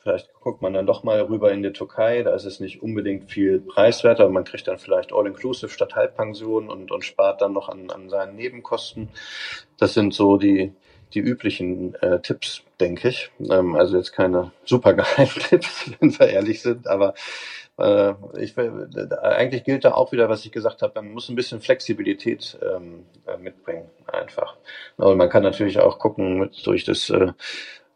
Vielleicht 0.03 0.33
guckt 0.33 0.63
man 0.63 0.73
dann 0.73 0.87
doch 0.87 1.03
mal 1.03 1.21
rüber 1.21 1.51
in 1.51 1.61
die 1.61 1.73
Türkei, 1.73 2.23
da 2.23 2.33
ist 2.33 2.45
es 2.45 2.59
nicht 2.59 2.81
unbedingt 2.81 3.29
viel 3.29 3.59
preiswerter, 3.59 4.27
man 4.29 4.45
kriegt 4.45 4.67
dann 4.67 4.79
vielleicht 4.79 5.13
All-Inclusive 5.13 5.69
statt 5.69 5.95
Halbpension 5.95 6.69
und, 6.69 6.91
und 6.91 7.05
spart 7.05 7.41
dann 7.41 7.53
noch 7.53 7.69
an, 7.69 7.91
an 7.91 8.09
seinen 8.09 8.35
Nebenkosten. 8.35 9.09
Das 9.77 9.93
sind 9.93 10.15
so 10.15 10.37
die, 10.37 10.73
die 11.13 11.19
üblichen 11.19 11.93
äh, 11.95 12.19
Tipps, 12.19 12.63
denke 12.79 13.09
ich. 13.09 13.31
Ähm, 13.47 13.75
also 13.75 13.97
jetzt 13.97 14.11
keine 14.11 14.51
super 14.65 14.95
Tipps, 15.49 15.91
wenn 15.99 16.17
wir 16.17 16.29
ehrlich 16.29 16.63
sind, 16.63 16.87
aber 16.87 17.13
äh, 17.77 18.13
ich, 18.39 18.57
eigentlich 18.57 19.63
gilt 19.63 19.85
da 19.85 19.93
auch 19.93 20.11
wieder, 20.11 20.29
was 20.29 20.45
ich 20.45 20.51
gesagt 20.51 20.81
habe, 20.81 20.93
man 20.95 21.11
muss 21.11 21.29
ein 21.29 21.35
bisschen 21.35 21.61
Flexibilität 21.61 22.57
ähm, 22.61 23.05
äh, 23.27 23.37
mitbringen, 23.37 23.89
einfach. 24.07 24.57
Aber 24.97 25.15
man 25.15 25.29
kann 25.29 25.43
natürlich 25.43 25.79
auch 25.79 25.99
gucken, 25.99 26.39
mit, 26.39 26.65
durch 26.65 26.85
das 26.85 27.09
äh, 27.09 27.33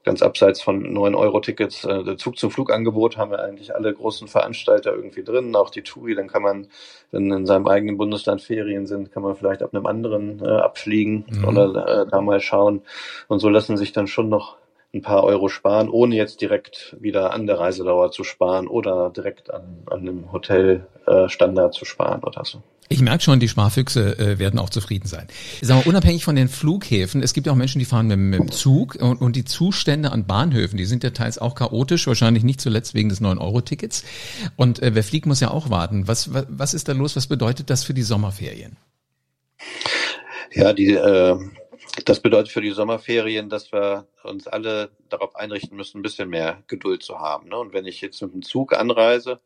ganz 0.06 0.22
abseits 0.22 0.62
von 0.62 0.96
9-Euro-Tickets, 0.96 1.84
äh, 1.86 2.16
Zug 2.18 2.38
zum 2.38 2.52
Flugangebot 2.52 3.18
haben 3.18 3.32
wir 3.32 3.44
eigentlich 3.44 3.76
alle 3.76 3.94
großen 3.94 4.28
Veranstalter 4.28 4.94
irgendwie 4.94 5.24
drin, 5.24 5.56
auch 5.56 5.72
die 5.72 5.82
TUI, 5.82 6.16
dann 6.16 6.28
kann 6.28 6.44
man, 6.44 6.68
wenn 7.12 7.32
in 7.32 7.46
seinem 7.46 7.68
eigenen 7.68 7.98
Bundesland 7.98 8.42
Ferien 8.42 8.86
sind, 8.86 9.12
kann 9.12 9.24
man 9.24 9.36
vielleicht 9.36 9.64
ab 9.64 9.74
einem 9.74 9.88
anderen 9.88 10.40
äh, 10.46 10.48
abfliegen 10.48 11.26
mhm. 11.28 11.46
oder 11.46 11.88
äh, 11.88 12.08
da 12.10 12.22
mal 12.22 12.40
schauen. 12.40 12.84
Und 13.28 13.40
so 13.40 13.50
lassen 13.50 13.78
sich 13.78 13.92
dann 13.92 14.08
schon 14.08 14.30
noch 14.30 14.58
ein 14.96 15.02
paar 15.02 15.24
Euro 15.24 15.50
sparen, 15.50 15.90
ohne 15.90 16.16
jetzt 16.16 16.42
direkt 16.42 16.96
wieder 17.00 17.34
an 17.34 17.46
der 17.46 17.60
Reisedauer 17.60 18.12
zu 18.12 18.24
sparen 18.24 18.68
oder 18.68 19.10
direkt 19.10 19.54
an, 19.54 19.84
an 19.88 20.00
einem 20.00 20.32
Hotelstandard 20.32 21.76
äh, 21.76 21.78
zu 21.78 21.86
sparen 21.86 22.24
oder 22.24 22.46
so. 22.46 22.64
Ich 22.88 23.02
merke 23.02 23.24
schon, 23.24 23.40
die 23.40 23.48
Sparfüchse 23.48 24.18
äh, 24.20 24.40
werden 24.40 24.60
auch 24.60 24.70
zufrieden 24.70 25.08
sein. 25.08 25.28
Sagen 25.62 25.82
wir, 25.82 25.88
unabhängig 25.88 26.24
von 26.24 26.36
den 26.36 26.48
Flughäfen, 26.48 27.24
es 27.24 27.34
gibt 27.34 27.48
ja 27.48 27.54
auch 27.54 27.58
Menschen, 27.58 27.80
die 27.80 27.86
fahren 27.86 28.08
mit, 28.08 28.18
mit 28.18 28.40
dem 28.40 28.52
Zug 28.52 28.96
und, 28.96 29.22
und, 29.22 29.36
die 29.36 29.44
Zustände 29.44 30.12
an 30.12 30.26
Bahnhöfen, 30.28 30.78
die 30.78 30.86
sind 30.86 31.04
ja 31.04 31.10
teils 31.10 31.40
auch 31.40 31.56
chaotisch, 31.56 32.06
wahrscheinlich 32.06 32.44
nicht 32.44 32.62
zuletzt 32.62 32.94
wegen 32.94 33.10
des 33.10 33.22
9-Euro-Tickets. 33.22 34.04
Und 34.56 34.82
äh, 34.84 34.94
wer 34.94 35.04
fliegt, 35.04 35.26
muss 35.26 35.40
ja 35.40 35.50
auch 35.50 35.72
warten. 35.72 36.08
Was, 36.08 36.34
was, 36.34 36.46
was 36.48 36.74
ist 36.76 36.88
da 36.88 36.94
los? 36.94 37.16
Was 37.16 37.26
bedeutet 37.26 37.72
das 37.72 37.84
für 37.84 37.96
die 37.96 38.04
Sommerferien? 38.04 38.78
Ja, 40.54 40.72
die, 40.72 40.92
äh, 40.92 41.38
das 42.04 42.20
bedeutet 42.20 42.52
für 42.52 42.62
die 42.62 42.72
Sommerferien, 42.72 43.50
dass 43.50 43.72
wir 43.72 44.08
uns 44.24 44.48
alle 44.48 44.92
darauf 45.10 45.36
einrichten 45.36 45.78
müssen, 45.78 46.00
ein 46.00 46.04
bisschen 46.04 46.30
mehr 46.30 46.64
Geduld 46.68 47.04
zu 47.04 47.20
haben. 47.20 47.50
Ne? 47.50 47.58
Und 47.58 47.74
wenn 47.74 47.86
ich 47.86 48.02
jetzt 48.02 48.22
mit 48.22 48.34
dem 48.34 48.42
Zug 48.42 48.74
anreise, 48.74 49.40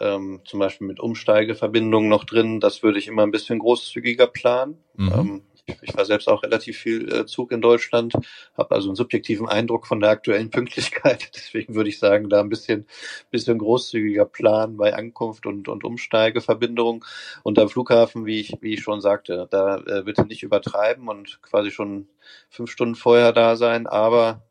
ähm, 0.00 0.40
zum 0.44 0.60
Beispiel 0.60 0.86
mit 0.86 1.00
Umsteigeverbindungen 1.00 2.08
noch 2.08 2.24
drin. 2.24 2.60
Das 2.60 2.82
würde 2.82 2.98
ich 2.98 3.06
immer 3.06 3.22
ein 3.22 3.30
bisschen 3.30 3.58
großzügiger 3.58 4.26
planen. 4.26 4.78
Mhm. 4.96 5.12
Ähm, 5.12 5.42
ich, 5.66 5.96
war 5.96 6.04
selbst 6.04 6.28
auch 6.28 6.42
relativ 6.42 6.78
viel 6.78 7.12
äh, 7.12 7.26
Zug 7.26 7.52
in 7.52 7.60
Deutschland, 7.60 8.14
habe 8.56 8.74
also 8.74 8.88
einen 8.88 8.96
subjektiven 8.96 9.48
Eindruck 9.48 9.86
von 9.86 10.00
der 10.00 10.10
aktuellen 10.10 10.50
Pünktlichkeit. 10.50 11.30
Deswegen 11.34 11.74
würde 11.74 11.88
ich 11.88 11.98
sagen, 11.98 12.28
da 12.28 12.40
ein 12.40 12.48
bisschen, 12.48 12.86
bisschen 13.30 13.58
großzügiger 13.58 14.24
planen 14.24 14.76
bei 14.76 14.94
Ankunft 14.94 15.46
und, 15.46 15.68
und 15.68 15.84
Umsteigeverbindung. 15.84 17.04
Und 17.42 17.58
am 17.58 17.68
Flughafen, 17.68 18.26
wie 18.26 18.40
ich, 18.40 18.56
wie 18.60 18.74
ich 18.74 18.82
schon 18.82 19.00
sagte, 19.00 19.48
da 19.50 19.78
äh, 19.78 20.02
bitte 20.02 20.24
nicht 20.26 20.42
übertreiben 20.42 21.08
und 21.08 21.40
quasi 21.42 21.70
schon 21.70 22.08
fünf 22.50 22.70
Stunden 22.70 22.94
vorher 22.94 23.32
da 23.32 23.56
sein, 23.56 23.86
aber 23.86 24.42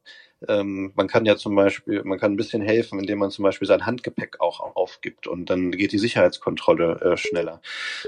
ähm, 0.47 0.91
man 0.95 1.07
kann 1.07 1.25
ja 1.25 1.35
zum 1.35 1.55
Beispiel, 1.55 2.03
man 2.03 2.19
kann 2.19 2.33
ein 2.33 2.37
bisschen 2.37 2.61
helfen, 2.61 2.99
indem 2.99 3.19
man 3.19 3.31
zum 3.31 3.43
Beispiel 3.43 3.67
sein 3.67 3.85
Handgepäck 3.85 4.39
auch 4.39 4.59
aufgibt 4.75 5.27
und 5.27 5.49
dann 5.49 5.71
geht 5.71 5.91
die 5.91 5.99
Sicherheitskontrolle 5.99 7.01
äh, 7.01 7.17
schneller, 7.17 7.61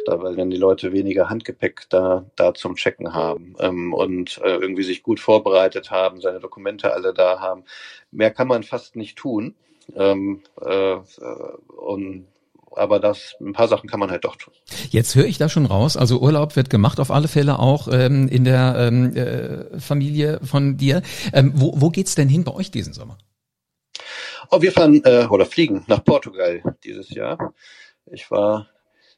da, 0.05 0.21
weil 0.21 0.35
dann 0.35 0.49
die 0.49 0.57
Leute 0.57 0.91
weniger 0.91 1.29
Handgepäck 1.29 1.87
da, 1.89 2.25
da 2.35 2.53
zum 2.53 2.75
Checken 2.75 3.13
haben 3.13 3.55
ähm, 3.59 3.93
und 3.93 4.39
äh, 4.43 4.55
irgendwie 4.55 4.83
sich 4.83 5.03
gut 5.03 5.19
vorbereitet 5.19 5.91
haben, 5.91 6.21
seine 6.21 6.39
Dokumente 6.39 6.93
alle 6.93 7.13
da 7.13 7.39
haben. 7.39 7.63
Mehr 8.11 8.31
kann 8.31 8.47
man 8.47 8.63
fast 8.63 8.95
nicht 8.95 9.17
tun. 9.17 9.55
Ähm, 9.95 10.41
äh, 10.61 10.95
und 11.77 12.25
aber 12.75 12.99
das, 12.99 13.35
ein 13.39 13.53
paar 13.53 13.67
Sachen 13.67 13.89
kann 13.89 13.99
man 13.99 14.11
halt 14.11 14.25
doch 14.25 14.35
tun. 14.35 14.53
Jetzt 14.89 15.15
höre 15.15 15.25
ich 15.25 15.37
da 15.37 15.49
schon 15.49 15.65
raus. 15.65 15.97
Also 15.97 16.19
Urlaub 16.19 16.55
wird 16.55 16.69
gemacht 16.69 16.99
auf 16.99 17.11
alle 17.11 17.27
Fälle 17.27 17.59
auch 17.59 17.87
ähm, 17.91 18.27
in 18.27 18.43
der 18.43 18.75
ähm, 18.77 19.15
äh, 19.15 19.79
Familie 19.79 20.39
von 20.43 20.77
dir. 20.77 21.01
Ähm, 21.33 21.53
wo, 21.55 21.73
wo 21.75 21.89
geht's 21.89 22.15
denn 22.15 22.29
hin 22.29 22.43
bei 22.43 22.53
euch 22.53 22.71
diesen 22.71 22.93
Sommer? 22.93 23.17
Oh, 24.51 24.61
wir 24.61 24.71
fahren 24.71 25.01
äh, 25.03 25.25
oder 25.29 25.45
fliegen 25.45 25.83
nach 25.87 26.03
Portugal 26.03 26.61
dieses 26.83 27.09
Jahr. 27.09 27.53
Ich 28.11 28.29
war 28.29 28.67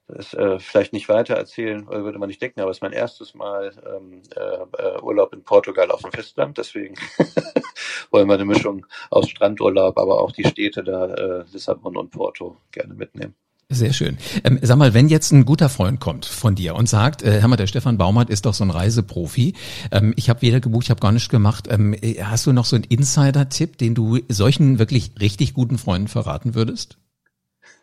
das 0.08 0.34
äh, 0.34 0.58
vielleicht 0.60 0.94
nicht 0.94 1.10
weiter 1.10 1.36
erzählen, 1.36 1.86
würde 1.88 2.18
man 2.18 2.30
nicht 2.30 2.42
denken, 2.42 2.62
aber 2.62 2.72
es 2.72 2.78
ist 2.78 2.82
mein 2.82 2.94
erstes 2.94 3.34
Mal 3.34 3.74
ähm, 3.86 4.22
äh, 4.36 4.82
äh 4.82 5.02
Urlaub 5.02 5.34
in 5.34 5.44
Portugal 5.44 5.92
auf 5.92 6.02
dem 6.02 6.12
Festland. 6.12 6.58
Deswegen 6.58 6.96
wollen 8.12 8.28
wir 8.28 8.36
eine 8.36 8.46
Mischung 8.46 8.86
aus 9.10 9.30
Strandurlaub, 9.30 9.98
aber 9.98 10.22
auch 10.22 10.32
die 10.32 10.48
Städte 10.48 10.84
da, 10.84 11.14
äh, 11.14 11.44
Lissabon 11.52 11.98
und 11.98 12.12
Porto 12.12 12.58
gerne 12.72 12.94
mitnehmen. 12.94 13.36
Sehr 13.70 13.92
schön. 13.92 14.18
Ähm, 14.46 14.60
sag 14.62 14.78
mal, 14.78 14.94
wenn 14.94 15.10
jetzt 15.10 15.34
ein 15.34 15.44
guter 15.44 15.68
Freund 15.68 16.00
kommt 16.00 16.26
von 16.26 16.56
dir 16.56 16.76
und 16.76 16.88
sagt, 16.88 17.22
äh, 17.22 17.42
hör 17.42 17.50
mal, 17.50 17.58
der 17.58 17.68
Stefan 17.68 17.98
Baumert 17.98 18.30
ist 18.30 18.46
doch 18.46 18.54
so 18.54 18.64
ein 18.64 18.70
Reiseprofi. 18.70 19.56
Ähm, 19.92 20.14
ich 20.16 20.30
habe 20.30 20.42
weder 20.42 20.62
gebucht, 20.62 20.86
ich 20.86 20.90
habe 20.90 21.02
gar 21.02 21.12
nichts 21.12 21.28
gemacht. 21.28 21.68
Ähm, 21.70 21.94
äh, 21.94 22.24
hast 22.24 22.46
du 22.46 22.54
noch 22.54 22.64
so 22.64 22.78
einen 22.78 22.86
Insider-Tipp, 22.86 23.78
den 23.78 23.94
du 23.94 24.20
solchen 24.30 24.80
wirklich 24.80 25.12
richtig 25.20 25.54
guten 25.54 25.78
Freunden 25.78 26.08
verraten 26.08 26.56
würdest? 26.56 26.98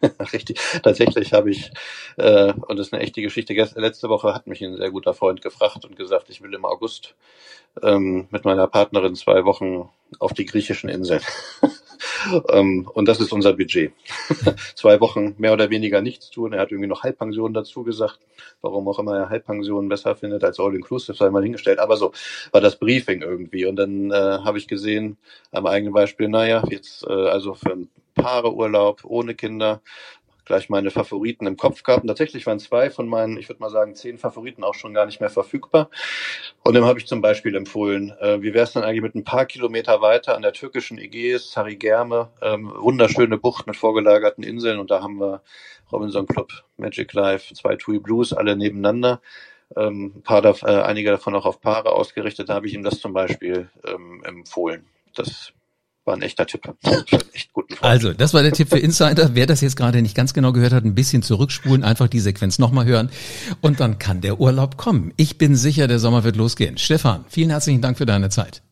Richtig. 0.32 0.58
Tatsächlich 0.82 1.34
habe 1.34 1.50
ich, 1.50 1.70
äh, 2.16 2.54
und 2.54 2.78
das 2.78 2.86
ist 2.86 2.94
eine 2.94 3.02
echte 3.02 3.20
Geschichte, 3.20 3.52
letzte 3.52 4.08
Woche 4.08 4.34
hat 4.34 4.46
mich 4.46 4.62
ein 4.62 4.76
sehr 4.76 4.90
guter 4.90 5.12
Freund 5.12 5.42
gefragt 5.42 5.84
und 5.84 5.96
gesagt, 5.96 6.30
ich 6.30 6.40
will 6.40 6.54
im 6.54 6.64
August 6.64 7.14
ähm, 7.82 8.26
mit 8.30 8.46
meiner 8.46 8.66
Partnerin 8.68 9.16
zwei 9.16 9.44
Wochen 9.44 9.90
auf 10.18 10.32
die 10.32 10.46
griechischen 10.46 10.88
Inseln. 10.88 11.20
ähm, 12.50 12.88
und 12.92 13.08
das 13.08 13.20
ist 13.20 13.32
unser 13.32 13.52
Budget. 13.54 13.92
zwei 14.74 15.00
Wochen 15.00 15.34
mehr 15.38 15.52
oder 15.52 15.70
weniger 15.70 16.00
nichts 16.00 16.30
tun. 16.30 16.52
Er 16.52 16.60
hat 16.60 16.70
irgendwie 16.70 16.88
noch 16.88 17.02
Halbpension 17.02 17.54
dazu 17.54 17.84
gesagt. 17.84 18.20
Warum 18.60 18.88
auch 18.88 18.98
immer 18.98 19.16
er 19.16 19.28
Halbpension 19.28 19.88
besser 19.88 20.16
findet 20.16 20.44
als 20.44 20.58
All-Inclusive, 20.58 21.16
sei 21.16 21.30
mal 21.30 21.42
hingestellt. 21.42 21.78
Aber 21.78 21.96
so 21.96 22.12
war 22.52 22.60
das 22.60 22.78
Briefing 22.78 23.22
irgendwie. 23.22 23.66
Und 23.66 23.76
dann 23.76 24.10
äh, 24.10 24.14
habe 24.14 24.58
ich 24.58 24.68
gesehen, 24.68 25.18
am 25.52 25.66
eigenen 25.66 25.92
Beispiel, 25.92 26.28
naja, 26.28 26.62
jetzt 26.70 27.04
äh, 27.06 27.12
also 27.12 27.54
für 27.54 27.72
ein 27.72 27.88
Paareurlaub 28.14 29.04
ohne 29.04 29.34
Kinder 29.34 29.82
gleich 30.44 30.68
meine 30.68 30.90
Favoriten 30.90 31.46
im 31.46 31.56
Kopf 31.56 31.82
gehabt. 31.82 32.02
Und 32.02 32.08
tatsächlich 32.08 32.46
waren 32.46 32.58
zwei 32.58 32.90
von 32.90 33.08
meinen, 33.08 33.36
ich 33.36 33.48
würde 33.48 33.60
mal 33.60 33.70
sagen, 33.70 33.94
zehn 33.94 34.18
Favoriten 34.18 34.64
auch 34.64 34.74
schon 34.74 34.94
gar 34.94 35.06
nicht 35.06 35.20
mehr 35.20 35.30
verfügbar. 35.30 35.90
Und 36.62 36.74
dem 36.74 36.84
habe 36.84 36.98
ich 36.98 37.06
zum 37.06 37.20
Beispiel 37.20 37.54
empfohlen, 37.54 38.12
äh, 38.20 38.40
wie 38.42 38.54
wäre 38.54 38.64
es 38.64 38.72
dann 38.72 38.84
eigentlich 38.84 39.02
mit 39.02 39.14
ein 39.14 39.24
paar 39.24 39.46
Kilometer 39.46 40.00
weiter 40.00 40.36
an 40.36 40.42
der 40.42 40.52
türkischen 40.52 40.98
Ägäis, 40.98 41.52
Sarigerme, 41.52 42.30
ähm, 42.42 42.72
wunderschöne 42.76 43.38
Bucht 43.38 43.66
mit 43.66 43.76
vorgelagerten 43.76 44.44
Inseln. 44.44 44.78
Und 44.78 44.90
da 44.90 45.02
haben 45.02 45.18
wir 45.20 45.42
Robinson 45.92 46.26
Club, 46.26 46.52
Magic 46.76 47.12
Life, 47.12 47.54
zwei 47.54 47.76
TUI 47.76 47.98
Blues, 47.98 48.32
alle 48.32 48.56
nebeneinander. 48.56 49.20
Ähm, 49.76 50.12
ein 50.16 50.22
paar, 50.22 50.44
äh, 50.44 50.82
einige 50.82 51.10
davon 51.10 51.34
auch 51.34 51.46
auf 51.46 51.60
Paare 51.60 51.92
ausgerichtet, 51.92 52.48
da 52.48 52.54
habe 52.54 52.66
ich 52.66 52.74
ihm 52.74 52.84
das 52.84 53.00
zum 53.00 53.12
Beispiel 53.12 53.70
ähm, 53.86 54.22
empfohlen. 54.24 54.86
Das 55.14 55.52
war 56.04 56.14
ein 56.14 56.22
echter 56.22 56.46
Tipp. 56.46 56.62
Echt. 57.32 57.50
Also, 57.80 58.12
das 58.12 58.34
war 58.34 58.42
der 58.42 58.52
Tipp 58.52 58.68
für 58.68 58.78
Insider. 58.78 59.34
Wer 59.34 59.46
das 59.46 59.60
jetzt 59.60 59.76
gerade 59.76 60.02
nicht 60.02 60.14
ganz 60.14 60.34
genau 60.34 60.52
gehört 60.52 60.72
hat, 60.72 60.84
ein 60.84 60.94
bisschen 60.94 61.22
zurückspulen, 61.22 61.84
einfach 61.84 62.08
die 62.08 62.20
Sequenz 62.20 62.58
nochmal 62.58 62.84
hören 62.84 63.10
und 63.60 63.80
dann 63.80 63.98
kann 63.98 64.20
der 64.20 64.40
Urlaub 64.40 64.76
kommen. 64.76 65.12
Ich 65.16 65.38
bin 65.38 65.56
sicher, 65.56 65.88
der 65.88 65.98
Sommer 65.98 66.24
wird 66.24 66.36
losgehen. 66.36 66.78
Stefan, 66.78 67.24
vielen 67.28 67.50
herzlichen 67.50 67.80
Dank 67.80 67.98
für 67.98 68.06
deine 68.06 68.28
Zeit. 68.30 68.62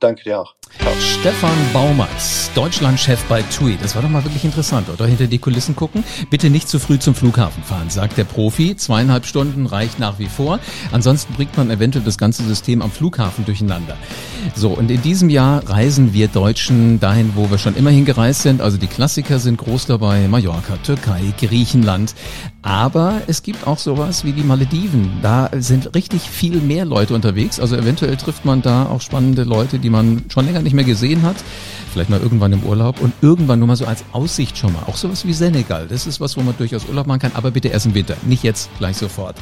Danke 0.00 0.24
dir 0.24 0.40
auch. 0.40 0.54
Stefan 1.00 1.56
Baumert, 1.72 2.08
Deutschlandchef 2.54 3.22
bei 3.30 3.42
TUI. 3.42 3.78
Das 3.80 3.94
war 3.94 4.02
doch 4.02 4.10
mal 4.10 4.24
wirklich 4.24 4.44
interessant, 4.44 4.88
oder? 4.90 5.06
Hinter 5.06 5.26
die 5.26 5.38
Kulissen 5.38 5.74
gucken. 5.74 6.04
Bitte 6.28 6.50
nicht 6.50 6.68
zu 6.68 6.78
früh 6.78 6.98
zum 6.98 7.14
Flughafen 7.14 7.62
fahren, 7.62 7.88
sagt 7.88 8.18
der 8.18 8.24
Profi. 8.24 8.76
Zweieinhalb 8.76 9.24
Stunden 9.24 9.66
reicht 9.66 9.98
nach 9.98 10.18
wie 10.18 10.26
vor. 10.26 10.60
Ansonsten 10.92 11.32
bringt 11.34 11.56
man 11.56 11.70
eventuell 11.70 12.04
das 12.04 12.18
ganze 12.18 12.44
System 12.44 12.82
am 12.82 12.90
Flughafen 12.90 13.44
durcheinander. 13.44 13.96
So, 14.54 14.68
und 14.70 14.90
in 14.90 15.00
diesem 15.00 15.30
Jahr 15.30 15.68
reisen 15.68 16.12
wir 16.12 16.28
Deutschen 16.28 17.00
dahin, 17.00 17.32
wo 17.34 17.50
wir 17.50 17.58
schon 17.58 17.74
immerhin 17.74 18.04
gereist 18.04 18.42
sind. 18.42 18.60
Also 18.60 18.76
die 18.76 18.86
Klassiker 18.86 19.38
sind 19.38 19.56
groß 19.56 19.86
dabei. 19.86 20.28
Mallorca, 20.28 20.76
Türkei, 20.82 21.22
Griechenland. 21.40 22.14
Aber 22.60 23.22
es 23.26 23.42
gibt 23.42 23.66
auch 23.66 23.78
sowas 23.78 24.24
wie 24.24 24.32
die 24.32 24.42
Malediven. 24.42 25.18
Da 25.22 25.50
sind 25.58 25.94
richtig 25.94 26.22
viel 26.22 26.60
mehr 26.60 26.84
Leute 26.84 27.14
unterwegs. 27.14 27.60
Also 27.60 27.76
eventuell 27.76 28.16
trifft 28.16 28.44
man 28.44 28.62
da 28.62 28.86
auch 28.86 29.00
spannende 29.00 29.44
Leute, 29.44 29.78
die 29.78 29.90
man 29.90 30.24
schon 30.28 30.46
länger 30.46 30.53
nicht 30.62 30.74
mehr 30.74 30.84
gesehen 30.84 31.22
hat. 31.22 31.36
Vielleicht 31.92 32.10
mal 32.10 32.20
irgendwann 32.20 32.52
im 32.52 32.62
Urlaub 32.64 33.00
und 33.00 33.12
irgendwann 33.22 33.60
nur 33.60 33.68
mal 33.68 33.76
so 33.76 33.86
als 33.86 34.04
Aussicht 34.12 34.58
schon 34.58 34.72
mal. 34.72 34.82
Auch 34.86 34.96
sowas 34.96 35.26
wie 35.26 35.32
Senegal. 35.32 35.86
Das 35.88 36.06
ist 36.06 36.20
was, 36.20 36.36
wo 36.36 36.42
man 36.42 36.56
durchaus 36.56 36.86
Urlaub 36.88 37.06
machen 37.06 37.20
kann, 37.20 37.32
aber 37.34 37.50
bitte 37.50 37.68
erst 37.68 37.86
im 37.86 37.94
Winter. 37.94 38.16
Nicht 38.26 38.42
jetzt, 38.42 38.68
gleich 38.78 38.96
sofort. 38.96 39.36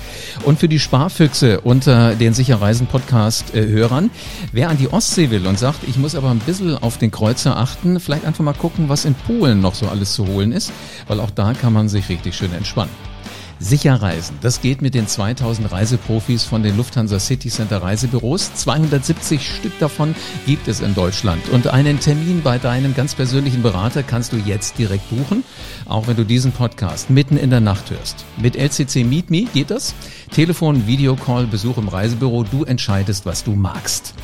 Und 0.45 0.59
für 0.59 0.69
die 0.69 0.79
Sparfüchse 0.79 1.61
unter 1.61 2.15
den 2.15 2.35
Sicherreisen 2.35 2.87
Podcast 2.87 3.55
äh, 3.55 3.67
Hörern, 3.67 4.11
wer 4.53 4.69
an 4.69 4.77
die 4.77 4.93
Ostsee 4.93 5.31
will 5.31 5.47
und 5.47 5.59
sagt, 5.59 5.81
ich 5.89 5.97
muss 5.97 6.15
aber 6.15 6.31
ein 6.31 6.41
bisschen 6.41 6.77
auf 6.77 6.99
den 6.99 7.11
Kreuzer 7.11 7.57
achten, 7.57 8.01
vielleicht 8.01 8.25
einfach 8.25 8.45
mal 8.45 8.53
gucken, 8.53 8.89
was 8.89 9.05
in 9.05 9.15
Polen 9.15 9.61
noch 9.61 9.75
so 9.75 9.89
alles 9.89 10.13
zu 10.13 10.27
holen 10.27 10.53
ist, 10.53 10.73
weil 11.09 11.21
auch 11.21 11.31
da 11.31 11.55
kann 11.55 11.73
man 11.73 11.89
sich 11.89 12.09
richtig 12.09 12.35
schön 12.35 12.53
entspannen. 12.53 13.12
Sicher 13.59 13.95
reisen. 13.95 14.37
Das 14.41 14.61
geht 14.61 14.83
mit 14.83 14.95
den 14.95 15.07
2000 15.07 15.71
Reiseprofis 15.71 16.45
von 16.45 16.63
den 16.63 16.77
Lufthansa 16.77 17.21
City 17.21 17.49
Center 17.49 17.83
Reisebüros. 17.83 18.55
270 18.55 19.47
Stück 19.47 19.79
davon 19.79 20.15
gibt 20.47 20.69
es 20.69 20.81
in 20.81 20.95
Deutschland. 20.95 21.49
Und 21.51 21.69
einen 21.69 22.01
Termin 22.01 22.43
bei 22.43 22.59
deinem 22.59 22.95
ganz 22.95 23.15
persönlichen 23.15 23.63
Berater 23.63 24.03
kannst 24.03 24.33
du 24.33 24.37
jetzt 24.37 24.79
direkt 24.79 25.09
buchen, 25.11 25.45
auch 25.87 26.09
wenn 26.09 26.17
du 26.17 26.25
diesen 26.25 26.53
Podcast 26.53 27.11
mitten 27.11 27.37
in 27.37 27.51
der 27.51 27.61
Nacht 27.61 27.91
hörst. 27.91 28.25
Mit 28.37 28.57
LCC 28.57 29.05
Meet 29.05 29.31
Me 29.31 29.45
geht 29.53 29.71
das. 29.71 29.95
Telefon, 30.31 30.87
Videocall, 30.87 31.47
Besuch 31.47 31.79
im 31.79 31.89
Reisebüro. 31.89 32.45
Du 32.45 32.65
entscheidest, 32.65 33.27
was 33.27 33.45
du 33.45 33.53
magst. 33.53 34.15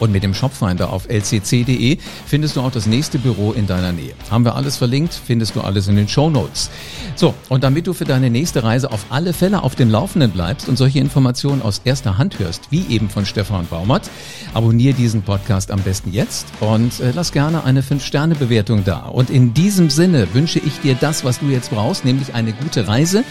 Und 0.00 0.10
mit 0.10 0.24
dem 0.24 0.34
Shopfinder 0.34 0.92
auf 0.92 1.08
lcc.de 1.08 1.98
findest 2.26 2.56
du 2.56 2.62
auch 2.62 2.72
das 2.72 2.86
nächste 2.86 3.18
Büro 3.18 3.52
in 3.52 3.66
deiner 3.66 3.92
Nähe. 3.92 4.14
Haben 4.30 4.44
wir 4.44 4.56
alles 4.56 4.76
verlinkt, 4.78 5.14
findest 5.14 5.54
du 5.54 5.60
alles 5.60 5.86
in 5.86 5.94
den 5.94 6.08
Show 6.08 6.30
Notes. 6.30 6.70
So, 7.14 7.34
und 7.48 7.62
damit 7.62 7.86
du 7.86 7.92
für 7.92 8.06
deine 8.06 8.30
nächste 8.30 8.64
Reise 8.64 8.90
auf 8.90 9.06
alle 9.10 9.32
Fälle 9.32 9.62
auf 9.62 9.74
dem 9.74 9.90
Laufenden 9.90 10.32
bleibst 10.32 10.68
und 10.68 10.76
solche 10.76 10.98
Informationen 10.98 11.62
aus 11.62 11.82
erster 11.84 12.18
Hand 12.18 12.38
hörst, 12.38 12.70
wie 12.70 12.86
eben 12.88 13.08
von 13.08 13.26
Stefan 13.26 13.66
Baumert, 13.66 14.10
abonniere 14.54 14.94
diesen 14.94 15.22
Podcast 15.22 15.70
am 15.70 15.80
besten 15.80 16.12
jetzt 16.12 16.46
und 16.60 16.98
äh, 17.00 17.12
lass 17.14 17.32
gerne 17.32 17.64
eine 17.64 17.82
5-Sterne-Bewertung 17.82 18.84
da. 18.84 19.00
Und 19.06 19.30
in 19.30 19.54
diesem 19.54 19.90
Sinne 19.90 20.32
wünsche 20.32 20.58
ich 20.58 20.80
dir 20.80 20.94
das, 20.94 21.24
was 21.24 21.40
du 21.40 21.46
jetzt 21.46 21.70
brauchst, 21.70 22.04
nämlich 22.04 22.34
eine 22.34 22.52
gute 22.52 22.88
Reise 22.88 23.22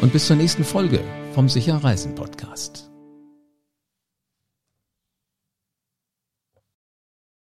und 0.00 0.12
bis 0.12 0.26
zur 0.26 0.36
nächsten 0.36 0.64
Folge 0.64 1.00
vom 1.34 1.48
Sicher 1.48 1.76
Reisen 1.82 2.14
Podcast. 2.14 2.87